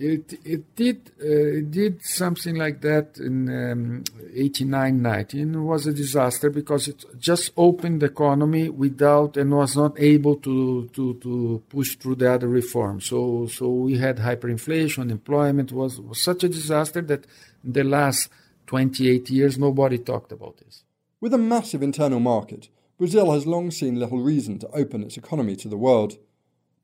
it 0.00 0.40
it 0.44 0.74
did 0.76 1.12
uh, 1.20 1.58
it 1.58 1.70
did 1.70 2.02
something 2.02 2.56
like 2.56 2.80
that 2.80 3.18
in 3.18 3.48
um, 3.50 4.04
89 4.34 5.02
90 5.02 5.40
and 5.42 5.54
it 5.56 5.58
was 5.58 5.86
a 5.86 5.92
disaster 5.92 6.48
because 6.48 6.88
it 6.88 7.04
just 7.18 7.52
opened 7.56 8.00
the 8.00 8.06
economy 8.06 8.70
without 8.70 9.36
and 9.36 9.52
was 9.52 9.76
not 9.76 10.00
able 10.00 10.36
to 10.36 10.88
to 10.94 11.14
to 11.14 11.62
push 11.68 11.96
through 11.96 12.14
the 12.14 12.32
other 12.32 12.48
reforms. 12.48 13.06
So 13.06 13.46
so 13.46 13.68
we 13.68 13.98
had 13.98 14.16
hyperinflation 14.18 15.00
unemployment 15.00 15.70
was, 15.70 16.00
was 16.00 16.20
such 16.20 16.44
a 16.44 16.48
disaster 16.48 17.02
that 17.02 17.26
in 17.62 17.72
the 17.72 17.84
last 17.84 18.30
28 18.68 19.28
years 19.28 19.58
nobody 19.58 19.98
talked 19.98 20.32
about 20.32 20.56
this. 20.58 20.84
With 21.20 21.34
a 21.34 21.38
massive 21.38 21.82
internal 21.82 22.20
market 22.20 22.70
brazil 22.96 23.32
has 23.32 23.46
long 23.46 23.70
seen 23.70 23.96
little 23.96 24.22
reason 24.22 24.58
to 24.60 24.68
open 24.68 25.02
its 25.02 25.18
economy 25.18 25.56
to 25.56 25.68
the 25.68 25.76
world. 25.76 26.16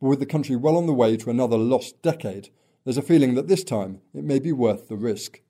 But 0.00 0.08
with 0.08 0.20
the 0.20 0.26
country 0.26 0.56
well 0.56 0.76
on 0.76 0.87
the 0.87 0.92
way 0.92 1.16
to 1.16 1.30
another 1.30 1.56
lost 1.56 2.02
decade 2.02 2.50
there's 2.87 2.97
a 2.97 3.02
feeling 3.02 3.35
that 3.35 3.49
this 3.49 3.64
time 3.64 4.00
it 4.14 4.23
may 4.23 4.38
be 4.38 4.52
worth 4.52 4.88
the 4.88 4.97
risk. 4.97 5.40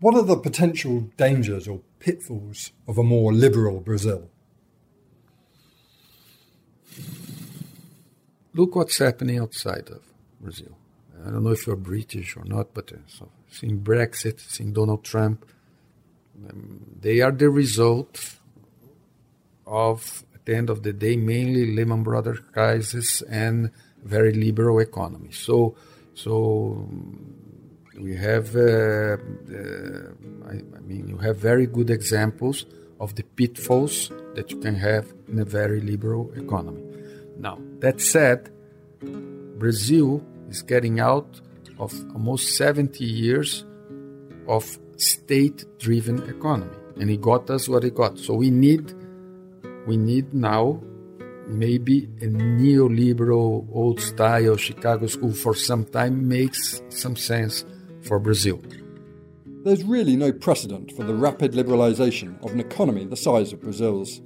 What 0.00 0.14
are 0.14 0.22
the 0.22 0.36
potential 0.36 1.08
dangers 1.16 1.66
or 1.66 1.80
pitfalls 1.98 2.72
of 2.86 2.98
a 2.98 3.02
more 3.02 3.32
liberal 3.32 3.80
Brazil? 3.80 4.28
Look 8.52 8.76
what's 8.76 8.98
happening 8.98 9.38
outside 9.38 9.88
of 9.88 10.02
Brazil. 10.38 10.76
I 11.26 11.30
don't 11.30 11.42
know 11.42 11.52
if 11.52 11.66
you're 11.66 11.76
British 11.76 12.36
or 12.36 12.44
not, 12.44 12.74
but 12.74 12.92
uh, 12.92 12.96
so, 13.06 13.30
seeing 13.50 13.80
Brexit, 13.80 14.40
seeing 14.40 14.74
Donald 14.74 15.04
Trump, 15.04 15.46
um, 16.50 16.80
they 17.00 17.20
are 17.22 17.32
the 17.32 17.48
result 17.48 18.36
of, 19.66 20.24
at 20.34 20.44
the 20.44 20.54
end 20.54 20.68
of 20.68 20.82
the 20.82 20.92
day, 20.92 21.16
mainly 21.16 21.74
Lehman 21.74 22.02
Brothers 22.02 22.40
crisis 22.52 23.22
and 23.22 23.70
very 24.02 24.34
liberal 24.34 24.80
economy. 24.80 25.30
So 25.30 25.76
so 26.14 26.88
we 27.98 28.16
have, 28.16 28.56
uh, 28.56 28.60
uh, 28.60 29.16
I, 30.48 30.56
I, 30.76 30.80
mean, 30.80 31.08
you 31.08 31.18
have 31.18 31.36
very 31.36 31.66
good 31.66 31.90
examples 31.90 32.66
of 32.98 33.14
the 33.14 33.22
pitfalls 33.22 34.10
that 34.34 34.50
you 34.50 34.58
can 34.58 34.74
have 34.74 35.12
in 35.28 35.38
a 35.38 35.44
very 35.44 35.80
liberal 35.80 36.32
economy. 36.34 36.82
Now, 37.38 37.58
that 37.80 38.00
said, 38.00 38.50
Brazil 39.58 40.24
is 40.48 40.62
getting 40.62 41.00
out 41.00 41.40
of 41.78 41.92
almost 42.12 42.56
70 42.56 43.04
years 43.04 43.64
of 44.46 44.78
state 44.96 45.64
driven 45.78 46.28
economy 46.28 46.76
and 47.00 47.08
it 47.10 47.20
got 47.20 47.48
us 47.48 47.68
what 47.68 47.84
it 47.84 47.94
got 47.94 48.18
so 48.18 48.34
we 48.34 48.50
need 48.50 48.92
we 49.86 49.96
need 49.96 50.34
now 50.34 50.78
maybe 51.50 52.04
a 52.20 52.26
neoliberal 52.26 53.66
old 53.72 54.00
style 54.00 54.56
Chicago 54.56 55.06
school 55.06 55.32
for 55.32 55.54
some 55.54 55.84
time 55.84 56.28
makes 56.28 56.82
some 56.88 57.16
sense 57.16 57.64
for 58.02 58.18
Brazil. 58.18 58.60
There's 59.64 59.84
really 59.84 60.16
no 60.16 60.32
precedent 60.32 60.92
for 60.92 61.04
the 61.04 61.14
rapid 61.14 61.52
liberalisation 61.52 62.42
of 62.44 62.52
an 62.52 62.60
economy 62.60 63.04
the 63.04 63.16
size 63.16 63.52
of 63.52 63.60
Brazil's. 63.60 64.22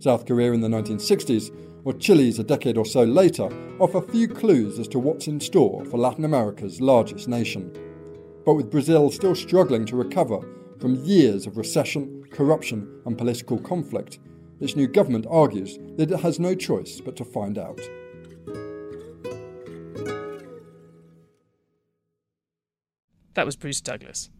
South 0.00 0.26
Korea 0.26 0.52
in 0.52 0.60
the 0.60 0.68
1960s 0.68 1.54
or 1.84 1.92
Chile's 1.94 2.38
a 2.38 2.44
decade 2.44 2.76
or 2.76 2.84
so 2.84 3.04
later 3.04 3.48
offer 3.78 4.00
few 4.00 4.26
clues 4.26 4.78
as 4.78 4.88
to 4.88 4.98
what's 4.98 5.28
in 5.28 5.40
store 5.40 5.84
for 5.84 5.98
Latin 5.98 6.24
America's 6.24 6.80
largest 6.80 7.28
nation. 7.28 7.72
But 8.44 8.54
with 8.54 8.70
Brazil 8.70 9.10
still 9.10 9.34
struggling 9.34 9.86
to 9.86 9.96
recover 9.96 10.40
from 10.80 10.96
years 11.04 11.46
of 11.46 11.56
recession, 11.56 12.24
corruption, 12.32 13.02
and 13.06 13.16
political 13.16 13.58
conflict, 13.58 14.18
this 14.62 14.76
new 14.76 14.86
government 14.86 15.26
argues 15.28 15.76
that 15.96 16.12
it 16.12 16.20
has 16.20 16.38
no 16.38 16.54
choice 16.54 17.00
but 17.00 17.16
to 17.16 17.24
find 17.24 17.58
out. 17.58 17.80
That 23.34 23.44
was 23.44 23.56
Bruce 23.56 23.80
Douglas. 23.80 24.30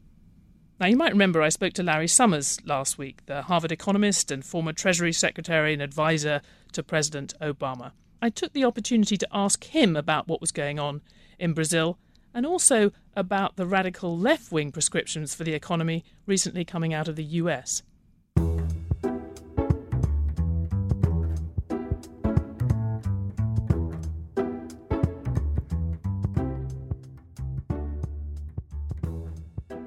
Now, 0.78 0.86
you 0.86 0.96
might 0.96 1.12
remember 1.12 1.42
I 1.42 1.48
spoke 1.48 1.72
to 1.74 1.82
Larry 1.82 2.06
Summers 2.06 2.58
last 2.64 2.98
week, 2.98 3.26
the 3.26 3.42
Harvard 3.42 3.72
economist 3.72 4.30
and 4.30 4.44
former 4.44 4.72
Treasury 4.72 5.12
Secretary 5.12 5.72
and 5.72 5.82
advisor 5.82 6.40
to 6.72 6.84
President 6.84 7.34
Obama. 7.40 7.90
I 8.20 8.30
took 8.30 8.52
the 8.52 8.64
opportunity 8.64 9.16
to 9.16 9.28
ask 9.32 9.64
him 9.64 9.96
about 9.96 10.28
what 10.28 10.40
was 10.40 10.52
going 10.52 10.78
on 10.78 11.00
in 11.40 11.52
Brazil 11.52 11.98
and 12.32 12.46
also 12.46 12.92
about 13.16 13.56
the 13.56 13.66
radical 13.66 14.16
left 14.16 14.52
wing 14.52 14.70
prescriptions 14.70 15.34
for 15.34 15.42
the 15.42 15.54
economy 15.54 16.04
recently 16.26 16.64
coming 16.64 16.94
out 16.94 17.08
of 17.08 17.16
the 17.16 17.24
US. 17.24 17.82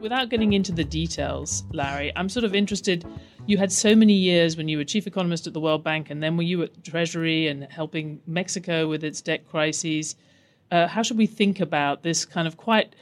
Without 0.06 0.30
getting 0.30 0.54
into 0.54 0.72
the 0.72 0.84
details, 0.84 1.64
Larry, 1.72 2.14
I'm 2.16 2.30
sort 2.30 2.44
of 2.44 2.54
interested. 2.54 3.04
You 3.48 3.58
had 3.58 3.72
so 3.72 3.96
many 3.96 4.14
years 4.14 4.56
when 4.56 4.70
you 4.70 4.78
were 4.78 4.84
chief 4.84 5.08
economist 5.08 5.48
at 5.48 5.54
the 5.54 5.60
World 5.60 5.84
Bank, 5.84 6.12
and 6.12 6.22
then 6.22 6.38
were 6.38 6.44
you 6.44 6.62
at 6.62 6.84
Treasury 6.84 7.48
and 7.48 7.64
helping 7.64 8.22
Mexico 8.28 8.88
with 8.88 9.04
its 9.04 9.20
debt 9.20 9.50
crises? 9.50 10.16
Uh, 10.70 10.86
how 10.86 11.02
should 11.02 11.18
we 11.18 11.26
think 11.26 11.60
about 11.60 12.04
this 12.04 12.24
kind 12.24 12.48
of 12.48 12.56
quite 12.56 12.96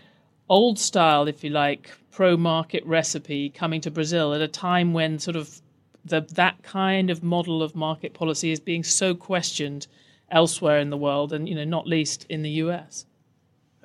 old 0.47 0.79
style, 0.79 1.27
if 1.27 1.43
you 1.43 1.49
like, 1.49 1.91
pro 2.09 2.37
market 2.37 2.85
recipe 2.85 3.49
coming 3.49 3.81
to 3.81 3.91
Brazil 3.91 4.33
at 4.33 4.39
a 4.39 4.47
time 4.47 4.93
when 4.93 5.19
sort 5.19 5.35
of 5.35 5.61
the, 6.05 6.21
that 6.35 6.63
kind 6.63 7.09
of 7.09 7.21
model 7.21 7.61
of 7.61 7.75
market 7.75 8.13
policy 8.13 8.49
is 8.53 8.61
being 8.61 8.81
so 8.81 9.13
questioned 9.13 9.87
elsewhere 10.31 10.79
in 10.79 10.89
the 10.89 10.95
world, 10.95 11.33
and 11.33 11.49
you 11.49 11.55
know, 11.55 11.65
not 11.65 11.85
least 11.85 12.25
in 12.29 12.43
the 12.43 12.51
US? 12.63 13.05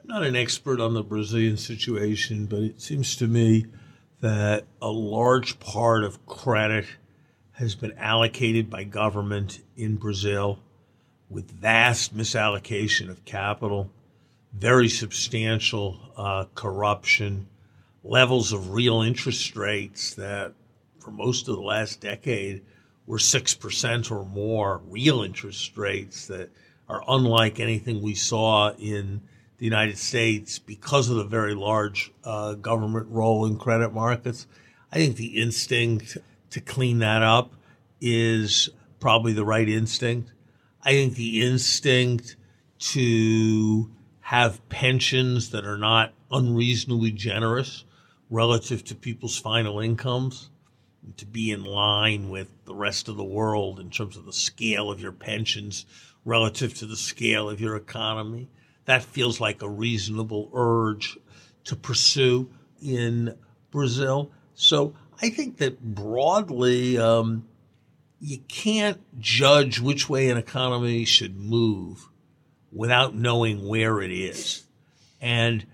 Not 0.09 0.25
an 0.25 0.35
expert 0.35 0.81
on 0.81 0.95
the 0.95 1.03
Brazilian 1.03 1.59
situation, 1.59 2.47
but 2.47 2.61
it 2.61 2.81
seems 2.81 3.15
to 3.17 3.27
me 3.27 3.67
that 4.23 4.65
a 4.81 4.89
large 4.89 5.61
part 5.61 6.03
of 6.03 6.25
credit 6.25 6.87
has 7.53 7.75
been 7.75 7.93
allocated 7.99 8.71
by 8.71 8.85
government 8.85 9.61
in 9.77 9.97
Brazil 9.97 10.61
with 11.29 11.51
vast 11.51 12.17
misallocation 12.17 13.11
of 13.11 13.23
capital, 13.27 13.91
very 14.55 14.89
substantial 14.89 15.99
uh, 16.17 16.47
corruption, 16.55 17.47
levels 18.03 18.51
of 18.51 18.71
real 18.71 19.03
interest 19.03 19.57
rates 19.57 20.15
that 20.15 20.55
for 21.01 21.11
most 21.11 21.49
of 21.49 21.57
the 21.57 21.63
last 21.63 22.01
decade 22.01 22.63
were 23.07 23.19
6% 23.19 24.11
or 24.11 24.25
more 24.25 24.81
real 24.89 25.23
interest 25.23 25.77
rates 25.77 26.27
that 26.29 26.49
are 26.89 27.03
unlike 27.07 27.61
anything 27.61 28.01
we 28.01 28.15
saw 28.15 28.73
in 28.79 29.21
the 29.59 29.65
United 29.65 29.99
States 29.99 30.59
because 30.59 31.11
of 31.11 31.17
the 31.17 31.25
very 31.25 31.55
large 31.55 32.13
uh, 32.25 32.55
government 32.55 33.09
role 33.11 33.45
in 33.45 33.59
credit 33.59 33.93
markets. 33.93 34.47
I 34.91 34.97
think 34.97 35.17
the 35.17 35.41
instinct 35.41 36.17
to 36.51 36.61
clean 36.61 36.99
that 37.01 37.23
up 37.23 37.53
is 38.01 38.71
probably 39.01 39.33
the 39.33 39.45
right 39.45 39.69
instinct. 39.69 40.33
I 40.83 40.93
think 40.93 41.15
the 41.15 41.45
instinct 41.45 42.37
to 42.79 43.91
have 44.21 44.67
pensions 44.69 45.51
that 45.51 45.65
are 45.65 45.79
not 45.79 46.13
unreasonably 46.31 47.11
generous 47.11 47.85
relative 48.31 48.85
to 48.85 48.95
people's 48.95 49.39
final 49.39 49.81
incomes, 49.81 50.51
and 51.03 51.17
to 51.17 51.27
be 51.27 51.51
in 51.51 51.65
line 51.65 52.29
with 52.29 52.49
the 52.65 52.75
rest 52.75 53.09
of 53.09 53.17
the 53.17 53.25
world 53.25 53.81
in 53.81 53.91
terms 53.91 54.17
of 54.17 54.27
the 54.27 54.33
scale 54.33 54.91
of 54.91 55.01
your 55.01 55.13
pensions 55.13 55.87
relative 56.25 56.75
to 56.75 56.87
the 56.87 56.97
scale 56.97 57.49
of 57.49 57.61
your 57.61 57.75
economy. 57.75 58.49
That 58.89 59.03
feels 59.03 59.39
like 59.39 59.61
a 59.61 59.69
reasonable 59.69 60.51
urge 60.55 61.19
to 61.65 61.77
pursue 61.77 62.49
in 62.83 63.37
Brazil. 63.71 64.31
So 64.55 64.95
I 65.21 65.29
think 65.29 65.59
that 65.59 65.79
broadly, 65.79 66.97
um, 66.97 67.47
you 68.19 68.39
can't 68.49 68.99
judge 69.21 69.79
which 69.79 70.09
way 70.09 70.31
an 70.31 70.39
economy 70.39 71.05
should 71.05 71.37
move 71.37 72.09
without 72.73 73.15
knowing 73.15 73.69
where 73.69 74.01
it 74.01 74.11
is. 74.11 74.65
And 75.21 75.67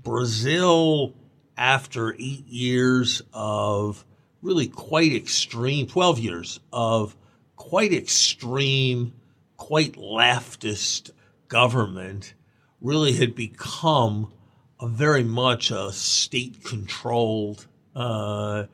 Brazil, 0.00 1.12
after 1.56 2.14
eight 2.14 2.46
years 2.46 3.20
of 3.32 4.04
really 4.42 4.68
quite 4.68 5.12
extreme, 5.12 5.88
12 5.88 6.20
years 6.20 6.60
of 6.72 7.16
quite 7.56 7.92
extreme, 7.92 9.12
quite 9.56 9.94
leftist 9.94 11.10
government, 11.48 12.34
really 12.80 13.12
had 13.12 13.34
become 13.34 14.32
a 14.80 14.88
very 14.88 15.24
much 15.24 15.70
a 15.70 15.92
state 15.92 16.64
controlled 16.64 17.66
uh, 17.94 18.64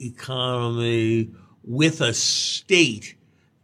economy 0.00 1.30
with 1.62 2.00
a 2.00 2.12
state 2.12 3.16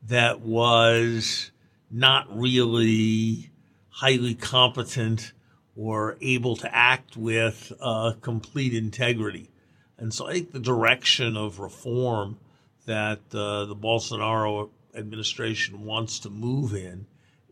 that 0.06 0.40
was 0.40 1.50
not 1.90 2.26
really 2.36 3.50
highly 3.88 4.34
competent 4.34 5.32
or 5.76 6.16
able 6.20 6.56
to 6.56 6.74
act 6.74 7.16
with 7.16 7.72
uh, 7.80 8.12
complete 8.20 8.74
integrity. 8.74 9.50
And 9.98 10.14
so 10.14 10.28
I 10.28 10.32
think 10.32 10.52
the 10.52 10.60
direction 10.60 11.36
of 11.36 11.58
reform 11.58 12.38
that 12.86 13.20
uh, 13.34 13.66
the 13.66 13.76
Bolsonaro 13.76 14.70
administration 14.94 15.84
wants 15.84 16.18
to 16.20 16.30
move 16.30 16.74
in 16.74 17.06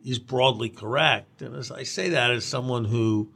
is 0.05 0.19
broadly 0.19 0.69
correct. 0.69 1.43
And 1.43 1.55
as 1.55 1.71
I 1.71 1.83
say 1.83 2.11
that 2.11 2.31
as 2.31 2.45
someone 2.45 2.85
who 2.85 3.31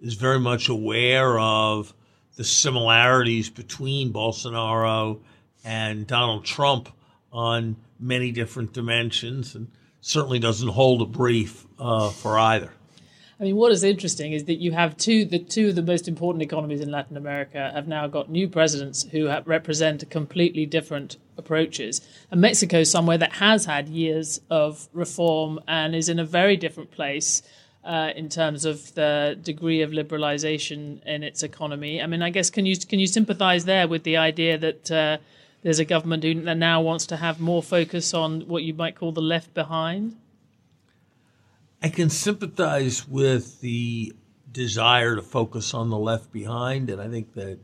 is 0.00 0.14
very 0.14 0.38
much 0.38 0.68
aware 0.68 1.38
of 1.38 1.94
the 2.36 2.44
similarities 2.44 3.50
between 3.50 4.12
Bolsonaro 4.12 5.20
and 5.64 6.06
Donald 6.06 6.44
Trump 6.44 6.88
on 7.32 7.76
many 7.98 8.30
different 8.30 8.72
dimensions, 8.72 9.54
and 9.54 9.68
certainly 10.00 10.38
doesn't 10.38 10.68
hold 10.68 11.02
a 11.02 11.04
brief 11.04 11.66
uh, 11.78 12.10
for 12.10 12.38
either. 12.38 12.72
I 13.40 13.44
mean, 13.44 13.56
what 13.56 13.70
is 13.70 13.84
interesting 13.84 14.32
is 14.32 14.44
that 14.44 14.56
you 14.56 14.72
have 14.72 14.96
two 14.96 15.24
the 15.24 15.38
two 15.38 15.68
of 15.68 15.76
the 15.76 15.82
most 15.82 16.08
important 16.08 16.42
economies 16.42 16.80
in 16.80 16.90
Latin 16.90 17.16
America 17.16 17.70
have 17.72 17.86
now 17.86 18.06
got 18.08 18.30
new 18.30 18.48
presidents 18.48 19.04
who 19.04 19.28
represent 19.44 20.02
a 20.02 20.06
completely 20.06 20.66
different 20.66 21.16
approaches, 21.38 22.00
and 22.30 22.40
Mexico 22.40 22.80
is 22.80 22.90
somewhere 22.90 23.18
that 23.18 23.32
has 23.34 23.64
had 23.64 23.88
years 23.88 24.40
of 24.50 24.88
reform 24.92 25.60
and 25.66 25.94
is 25.94 26.08
in 26.08 26.18
a 26.18 26.24
very 26.24 26.56
different 26.56 26.90
place. 26.90 27.42
Uh, 27.84 28.12
in 28.16 28.28
terms 28.28 28.66
of 28.66 28.92
the 28.96 29.38
degree 29.40 29.80
of 29.80 29.92
liberalization 29.92 31.02
in 31.06 31.22
its 31.22 31.42
economy, 31.42 32.02
I 32.02 32.06
mean, 32.06 32.20
I 32.20 32.28
guess 32.28 32.50
can 32.50 32.66
you 32.66 32.76
can 32.76 32.98
you 32.98 33.06
sympathise 33.06 33.64
there 33.64 33.88
with 33.88 34.02
the 34.02 34.18
idea 34.18 34.58
that 34.58 34.90
uh, 34.90 35.18
there's 35.62 35.78
a 35.78 35.84
government 35.84 36.22
who 36.22 36.34
now 36.34 36.82
wants 36.82 37.06
to 37.06 37.16
have 37.16 37.40
more 37.40 37.62
focus 37.62 38.12
on 38.12 38.42
what 38.42 38.62
you 38.62 38.74
might 38.74 38.94
call 38.94 39.12
the 39.12 39.22
left 39.22 39.54
behind? 39.54 40.16
I 41.82 41.88
can 41.88 42.10
sympathize 42.10 43.06
with 43.08 43.60
the 43.60 44.12
desire 44.50 45.14
to 45.16 45.22
focus 45.22 45.74
on 45.74 45.90
the 45.90 45.98
left 45.98 46.32
behind, 46.32 46.90
and 46.90 47.00
I 47.00 47.08
think 47.08 47.34
that 47.34 47.58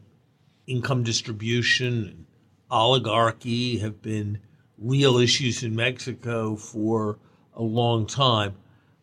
income 0.66 1.02
distribution 1.02 2.26
oligarchy 2.70 3.78
have 3.78 4.02
been 4.02 4.40
real 4.78 5.18
issues 5.18 5.62
in 5.62 5.74
Mexico 5.74 6.56
for 6.56 7.18
a 7.54 7.62
long 7.62 8.06
time. 8.06 8.54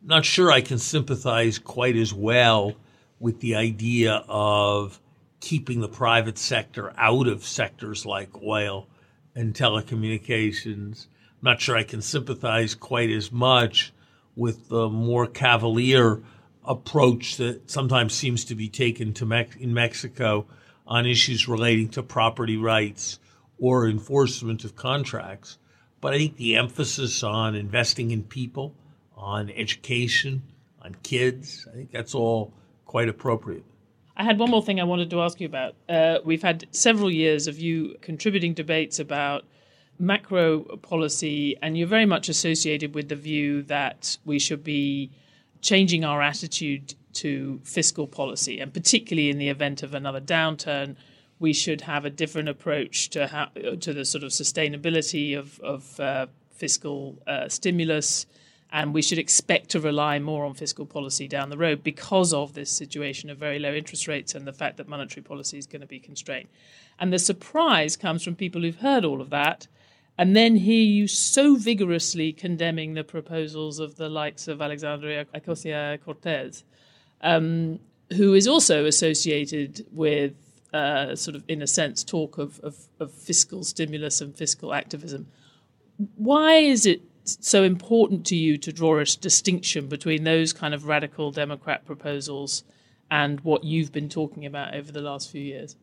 I'm 0.02 0.08
not 0.08 0.26
sure 0.26 0.52
I 0.52 0.62
can 0.62 0.78
sympathize 0.78 1.60
quite 1.60 1.95
as 1.95 2.13
well 2.13 2.76
with 3.19 3.39
the 3.39 3.56
idea 3.56 4.24
of 4.28 5.00
keeping 5.39 5.80
the 5.80 5.88
private 5.88 6.38
sector 6.38 6.93
out 6.97 7.28
of 7.28 7.45
sectors 7.45 8.06
like 8.06 8.41
oil 8.41 8.88
and 9.36 9.54
telecommunications. 9.54 11.08
I'm 11.08 11.52
not 11.52 11.62
sure 11.62 11.78
I 11.78 11.84
can 11.84 12.02
sympathize 12.02 12.76
quite 12.76 13.10
as 13.10 13.32
much 13.32 13.93
with 14.36 14.69
the 14.69 14.89
more 14.89 15.28
cavalier 15.28 16.21
approach 16.63 17.38
that 17.38 17.69
sometimes 17.69 18.13
seems 18.13 18.45
to 18.45 18.56
be 18.56 18.69
taken 18.69 19.13
to 19.13 19.45
in 19.60 19.74
Mexico 19.74 20.45
on 20.86 21.06
issues 21.06 21.47
relating 21.47 21.89
to 21.89 22.04
property 22.04 22.58
rights 22.58 23.19
or 23.62 23.88
enforcement 23.88 24.65
of 24.65 24.76
contracts. 24.76 25.58
But 26.02 26.13
I 26.13 26.17
think 26.17 26.36
the 26.36 26.58
emphasis 26.58 27.24
on 27.24 27.56
investing 27.56 28.12
in 28.12 28.24
people, 28.24 28.76
on 29.15 29.52
education, 29.52 30.41
on 30.82 30.95
kids, 31.04 31.67
I 31.71 31.76
think 31.76 31.91
that's 31.91 32.15
all 32.15 32.54
quite 32.86 33.08
appropriate. 33.08 33.63
I 34.17 34.24
had 34.24 34.39
one 34.39 34.50
more 34.50 34.63
thing 34.63 34.82
I 34.82 34.84
wanted 34.84 35.12
to 35.12 35.21
ask 35.21 35.39
you 35.39 35.45
about. 35.45 35.76
Uh, 35.88 36.17
we've 36.26 36.41
had 36.41 36.67
several 36.71 37.10
years 37.10 37.47
of 37.47 37.60
you 37.60 37.95
contributing 38.02 38.54
debates 38.54 39.00
about 39.00 39.45
macro 40.00 40.62
policy, 40.78 41.56
and 41.62 41.78
you're 41.78 41.88
very 41.88 42.08
much 42.08 42.30
associated 42.30 42.95
with 42.95 43.10
the 43.10 43.15
view 43.15 43.62
that 43.63 44.17
we 44.26 44.39
should 44.39 44.63
be 44.63 45.12
changing 45.62 46.04
our 46.04 46.21
attitude 46.21 46.95
to 47.13 47.62
fiscal 47.63 48.08
policy, 48.08 48.60
and 48.60 48.74
particularly 48.74 49.30
in 49.30 49.38
the 49.38 49.50
event 49.50 49.84
of 49.84 49.93
another 49.93 50.19
downturn, 50.19 50.95
we 51.41 51.51
should 51.51 51.82
have 51.82 52.06
a 52.06 52.10
different 52.10 52.47
approach 52.47 53.10
to 53.10 53.49
to 53.82 53.93
the 53.93 54.06
sort 54.06 54.23
of 54.23 54.32
sustainability 54.32 55.38
of, 55.38 55.60
of 55.60 55.99
uh, 55.99 56.27
fiscal 56.51 57.17
uh, 57.27 57.49
stimulus 57.49 58.25
and 58.71 58.93
we 58.93 59.01
should 59.01 59.17
expect 59.17 59.69
to 59.69 59.80
rely 59.80 60.17
more 60.17 60.45
on 60.45 60.54
fiscal 60.54 60.86
policy 60.86 61.27
down 61.27 61.49
the 61.49 61.58
road 61.58 61.84
because 61.84 62.32
of 62.32 62.54
this 62.54 62.71
situation 62.71 63.30
of 63.30 63.38
very 63.38 63.60
low 63.60 63.73
interest 63.73 64.08
rates 64.08 64.34
and 64.34 64.47
the 64.47 64.54
fact 64.54 64.77
that 64.77 64.88
monetary 64.88 65.21
policy 65.21 65.58
is 65.58 65.67
going 65.67 65.82
to 65.82 65.88
be 65.88 65.99
constrained. 65.99 66.47
And 66.97 67.12
the 67.12 67.19
surprise 67.19 67.97
comes 67.97 68.23
from 68.23 68.36
people 68.36 68.62
who've 68.62 68.77
heard 68.77 69.04
all 69.04 69.19
of 69.19 69.30
that 69.32 69.67
and 70.17 70.36
then 70.36 70.56
hear 70.56 70.84
you 70.84 71.08
so 71.08 71.56
vigorously 71.56 72.32
condemning 72.32 72.93
the 72.93 73.04
proposals 73.04 73.80
of 73.80 73.95
the 73.95 74.08
likes 74.08 74.47
of 74.47 74.62
Alexandria 74.62 75.25
Ocasio 75.36 75.99
Cortez, 76.04 76.63
um, 77.21 77.80
who 78.15 78.34
is 78.34 78.47
also 78.47 78.86
associated 78.86 79.86
with, 79.91 80.34
uh, 80.73 81.15
sort 81.15 81.36
of, 81.36 81.43
in 81.47 81.62
a 81.62 81.67
sense, 81.67 82.03
talk 82.03 82.38
of, 82.38 82.60
of, 82.62 82.75
of 82.99 83.12
fiscal 83.12 83.63
stimulus 83.63 84.21
and 84.21 84.36
fiscal 84.36 84.73
activism. 84.73 85.27
Why 86.15 86.55
is 86.55 86.86
it 86.86 87.01
so 87.23 87.63
important 87.63 88.25
to 88.27 88.36
you 88.36 88.57
to 88.57 88.71
draw 88.71 88.99
a 88.99 89.05
distinction 89.05 89.88
between 89.88 90.23
those 90.23 90.53
kind 90.53 90.73
of 90.73 90.86
radical 90.86 91.31
Democrat 91.31 91.86
proposals 91.86 92.63
and 93.10 93.41
what 93.41 93.63
you've 93.63 93.91
been 93.91 94.10
talking 94.10 94.45
about 94.45 94.73
over 94.73 94.91
the 94.91 95.01
last 95.01 95.29
few 95.29 95.41
years? 95.41 95.75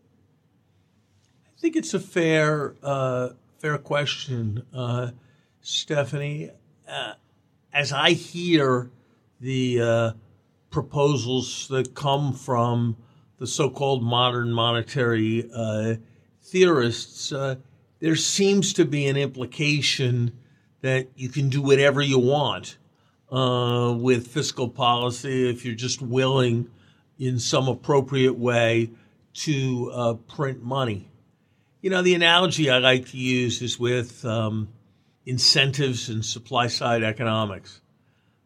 I 1.46 1.60
think 1.60 1.76
it's 1.76 1.94
a 1.94 2.00
fair 2.00 2.74
uh, 2.82 3.30
fair 3.58 3.78
question, 3.78 4.64
uh, 4.72 5.10
Stephanie. 5.60 6.50
Uh, 6.88 7.14
as 7.72 7.92
I 7.92 8.10
hear 8.10 8.90
the 9.40 9.80
uh, 9.80 10.12
proposals 10.70 11.68
that 11.68 11.94
come 11.94 12.32
from 12.32 12.96
the 13.38 13.46
so-called 13.46 14.02
modern 14.02 14.52
monetary 14.52 15.48
uh, 15.54 15.94
theorists, 16.42 17.32
uh, 17.32 17.56
there 18.00 18.16
seems 18.16 18.72
to 18.74 18.84
be 18.84 19.06
an 19.06 19.16
implication 19.16 20.32
that 20.80 21.08
you 21.16 21.28
can 21.28 21.48
do 21.48 21.60
whatever 21.60 22.00
you 22.00 22.18
want 22.18 22.76
uh, 23.30 23.94
with 23.98 24.26
fiscal 24.26 24.68
policy 24.68 25.48
if 25.48 25.64
you're 25.64 25.74
just 25.74 26.00
willing, 26.00 26.68
in 27.18 27.38
some 27.38 27.68
appropriate 27.68 28.38
way, 28.38 28.90
to 29.34 29.90
uh, 29.92 30.14
print 30.14 30.62
money. 30.62 31.08
You 31.80 31.90
know, 31.90 32.02
the 32.02 32.14
analogy 32.14 32.70
I 32.70 32.78
like 32.78 33.08
to 33.08 33.16
use 33.16 33.62
is 33.62 33.78
with 33.78 34.24
um, 34.24 34.68
incentives 35.26 36.08
and 36.08 36.24
supply 36.24 36.66
side 36.66 37.02
economics. 37.02 37.80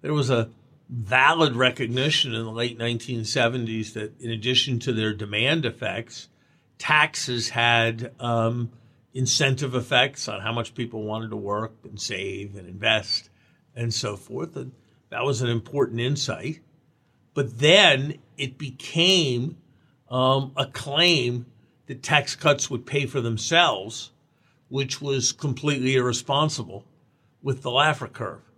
There 0.02 0.12
was 0.12 0.30
a 0.30 0.50
valid 0.92 1.56
recognition 1.56 2.34
in 2.34 2.44
the 2.44 2.50
late 2.50 2.78
1970s 2.78 3.94
that, 3.94 4.20
in 4.20 4.30
addition 4.30 4.78
to 4.80 4.92
their 4.92 5.14
demand 5.14 5.64
effects, 5.64 6.28
taxes 6.78 7.48
had 7.48 8.12
um, 8.20 8.70
incentive 9.14 9.74
effects 9.74 10.28
on 10.28 10.42
how 10.42 10.52
much 10.52 10.74
people 10.74 11.02
wanted 11.02 11.30
to 11.30 11.36
work 11.36 11.72
and 11.84 11.98
save 11.98 12.56
and 12.56 12.68
invest 12.68 13.30
and 13.74 13.94
so 13.94 14.16
forth. 14.16 14.54
And 14.54 14.72
that 15.08 15.24
was 15.24 15.40
an 15.40 15.48
important 15.48 16.00
insight. 16.00 16.60
But 17.32 17.58
then 17.58 18.18
it 18.36 18.58
became 18.58 19.56
um, 20.10 20.52
a 20.56 20.66
claim 20.66 21.46
that 21.86 22.02
tax 22.02 22.36
cuts 22.36 22.68
would 22.68 22.84
pay 22.84 23.06
for 23.06 23.22
themselves, 23.22 24.12
which 24.68 25.00
was 25.00 25.32
completely 25.32 25.96
irresponsible 25.96 26.84
with 27.42 27.62
the 27.62 27.70
Laffer 27.70 28.12
curve. 28.12 28.51